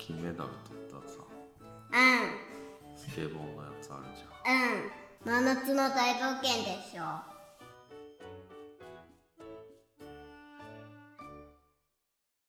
[0.06, 1.18] 金メダル取ったさ
[1.90, 2.96] うん。
[2.96, 5.34] スケボーのやつあるじゃん。
[5.34, 5.42] うん。
[5.42, 7.35] 真夏の大冒険でしょ